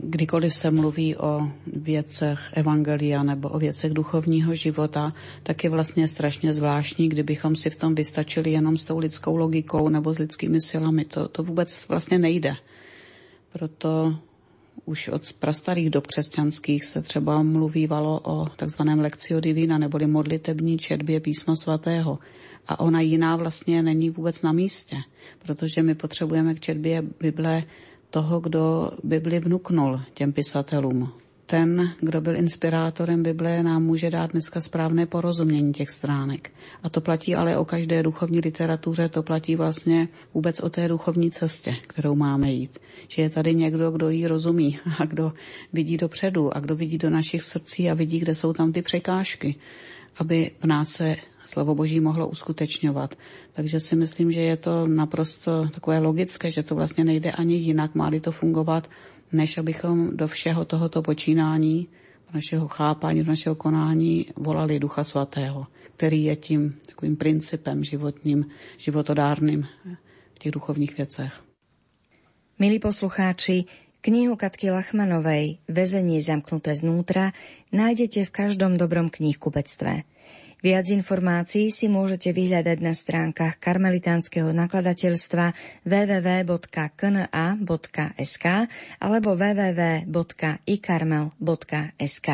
kdykoliv 0.02 0.54
se 0.54 0.70
mluví 0.70 1.16
o 1.16 1.48
věcech 1.66 2.40
evangelia 2.52 3.22
nebo 3.22 3.48
o 3.48 3.58
věcech 3.58 3.92
duchovního 3.92 4.54
života, 4.54 5.12
tak 5.42 5.64
je 5.64 5.70
vlastně 5.70 6.08
strašně 6.08 6.52
zvláštní, 6.52 7.08
kdybychom 7.08 7.56
si 7.56 7.70
v 7.70 7.76
tom 7.76 7.94
vystačili 7.94 8.52
jenom 8.52 8.76
s 8.76 8.84
tou 8.84 8.98
lidskou 8.98 9.36
logikou 9.36 9.88
nebo 9.88 10.14
s 10.14 10.18
lidskými 10.18 10.60
silami. 10.60 11.04
To, 11.04 11.28
to 11.28 11.42
vůbec 11.42 11.88
vlastně 11.88 12.18
nejde. 12.18 12.54
Proto 13.52 14.16
už 14.84 15.08
od 15.08 15.32
prastarých 15.32 15.90
dob 15.90 16.06
křesťanských 16.06 16.84
se 16.84 17.02
třeba 17.02 17.42
mluvívalo 17.42 18.20
o 18.24 18.46
takzvaném 18.56 19.00
lekcio 19.00 19.40
divina 19.40 19.78
neboli 19.78 20.06
modlitební 20.06 20.78
četbě 20.78 21.20
písma 21.20 21.56
svatého. 21.56 22.18
A 22.68 22.80
ona 22.80 23.00
jiná 23.00 23.36
vlastně 23.36 23.82
není 23.82 24.10
vůbec 24.10 24.42
na 24.42 24.52
místě, 24.52 24.96
protože 25.46 25.82
my 25.82 25.94
potřebujeme 25.94 26.54
k 26.54 26.60
četbě 26.60 27.02
Bible 27.20 27.62
toho, 28.10 28.40
kdo 28.40 28.90
Bibli 29.04 29.40
vnuknul 29.40 30.00
těm 30.14 30.32
pisatelům. 30.32 31.12
Ten, 31.46 31.92
kdo 32.00 32.20
byl 32.20 32.36
inspirátorem 32.36 33.22
Bible, 33.22 33.62
nám 33.62 33.82
může 33.82 34.10
dát 34.10 34.30
dneska 34.30 34.60
správné 34.60 35.06
porozumění 35.06 35.72
těch 35.72 35.90
stránek. 35.90 36.50
A 36.82 36.88
to 36.88 37.00
platí 37.00 37.34
ale 37.34 37.58
o 37.58 37.64
každé 37.64 38.02
duchovní 38.02 38.40
literatuře, 38.40 39.08
to 39.08 39.22
platí 39.22 39.56
vlastně 39.56 40.08
vůbec 40.34 40.60
o 40.60 40.70
té 40.70 40.88
duchovní 40.88 41.30
cestě, 41.30 41.76
kterou 41.86 42.14
máme 42.14 42.52
jít. 42.52 42.78
Že 43.08 43.22
je 43.22 43.30
tady 43.30 43.54
někdo, 43.54 43.90
kdo 43.90 44.10
ji 44.10 44.26
rozumí 44.26 44.78
a 44.98 45.04
kdo 45.04 45.32
vidí 45.72 45.96
dopředu 45.96 46.56
a 46.56 46.60
kdo 46.60 46.76
vidí 46.76 46.98
do 46.98 47.10
našich 47.10 47.42
srdcí 47.42 47.90
a 47.90 47.94
vidí, 47.94 48.18
kde 48.18 48.34
jsou 48.34 48.52
tam 48.52 48.72
ty 48.72 48.82
překážky, 48.82 49.56
aby 50.18 50.50
v 50.60 50.64
nás 50.66 50.90
se 50.90 51.16
slovo 51.46 51.74
Boží 51.74 52.00
mohlo 52.00 52.28
uskutečňovat. 52.28 53.14
Takže 53.52 53.80
si 53.80 53.96
myslím, 53.96 54.32
že 54.32 54.40
je 54.40 54.56
to 54.56 54.86
naprosto 54.86 55.68
takové 55.68 55.98
logické, 55.98 56.50
že 56.50 56.62
to 56.62 56.74
vlastně 56.74 57.04
nejde 57.04 57.32
ani 57.32 57.54
jinak, 57.54 57.94
má 57.94 58.10
to 58.20 58.32
fungovat, 58.32 58.90
než 59.32 59.58
abychom 59.58 60.16
do 60.16 60.28
všeho 60.28 60.64
tohoto 60.64 61.02
počínání, 61.02 61.88
do 62.26 62.34
našeho 62.34 62.68
chápání, 62.68 63.22
do 63.22 63.28
našeho 63.28 63.54
konání 63.54 64.26
volali 64.36 64.78
Ducha 64.78 65.04
Svatého, 65.04 65.66
který 65.96 66.24
je 66.24 66.36
tím 66.36 66.72
takovým 66.86 67.16
principem 67.16 67.84
životním, 67.84 68.46
životodárným 68.76 69.66
v 70.34 70.38
těch 70.38 70.52
duchovních 70.52 70.96
věcech. 70.96 71.42
Milí 72.58 72.78
poslucháči, 72.78 73.64
Knihu 74.06 74.38
Katky 74.38 74.70
Lachmanovej 74.70 75.58
Vezenie 75.66 76.22
zamknuté 76.22 76.78
znútra 76.78 77.34
nájdete 77.74 78.22
v 78.22 78.30
každom 78.30 78.78
dobrom 78.78 79.10
knihkupectve. 79.10 80.06
Viac 80.62 80.86
informácií 80.94 81.74
si 81.74 81.90
môžete 81.90 82.30
vyhľadať 82.30 82.78
na 82.86 82.94
stránkach 82.94 83.58
karmelitánskeho 83.58 84.54
nakladateľstva 84.54 85.58
www.kna.sk 85.82 88.46
alebo 89.02 89.34
www.ikarmel.sk. 89.34 92.30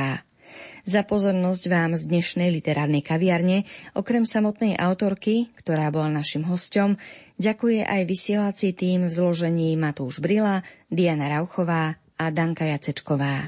Za 0.83 1.07
pozornosť 1.07 1.65
vám 1.71 1.91
z 1.95 2.11
dnešnej 2.11 2.51
literárnej 2.51 3.07
kaviarne, 3.07 3.65
okrem 3.95 4.27
samotnej 4.27 4.75
autorky, 4.75 5.53
ktorá 5.55 5.89
bola 5.95 6.11
našim 6.11 6.43
hostom, 6.49 6.99
ďakuje 7.39 7.87
aj 7.87 8.03
vysielací 8.05 8.75
tým 8.75 9.07
v 9.07 9.13
zložení 9.15 9.79
Matúš 9.79 10.19
Brila, 10.19 10.67
Diana 10.91 11.31
Rauchová 11.31 11.97
a 12.19 12.25
Danka 12.35 12.67
Jacečková. 12.67 13.47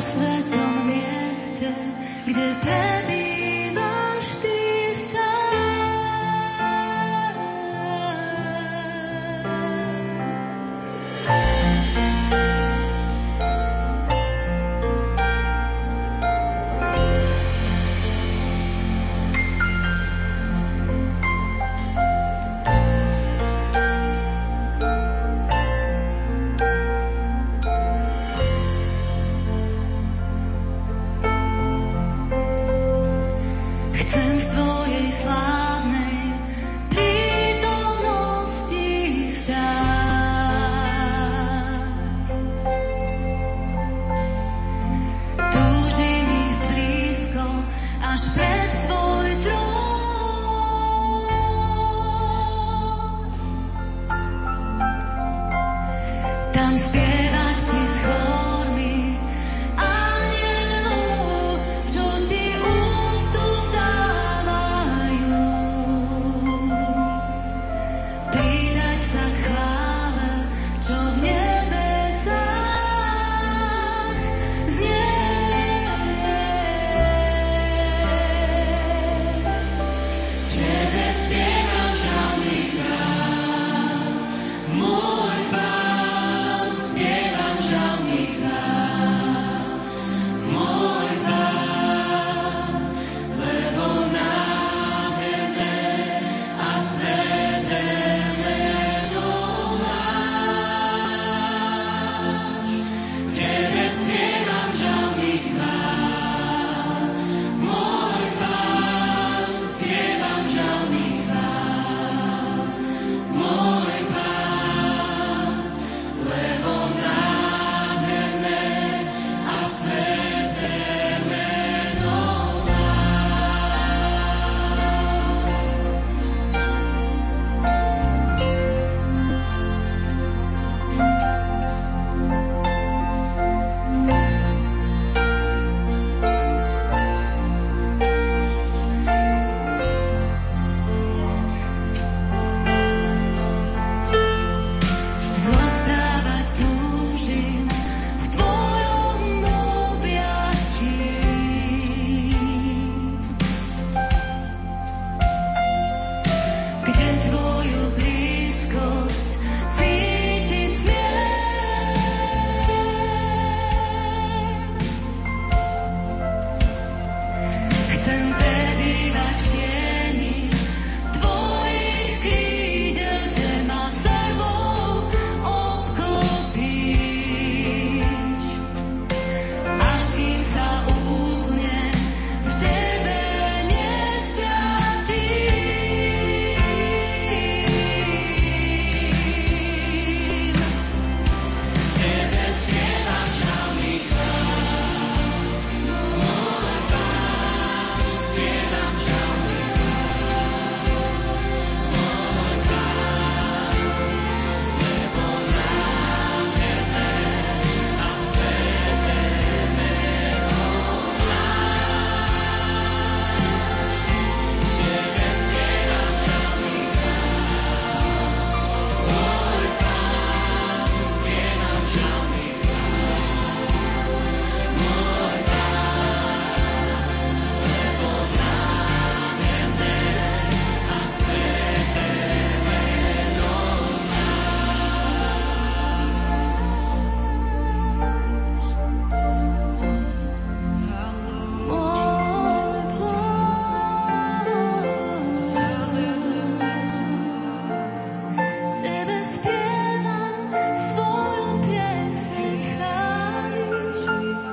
svetom. 0.00 0.77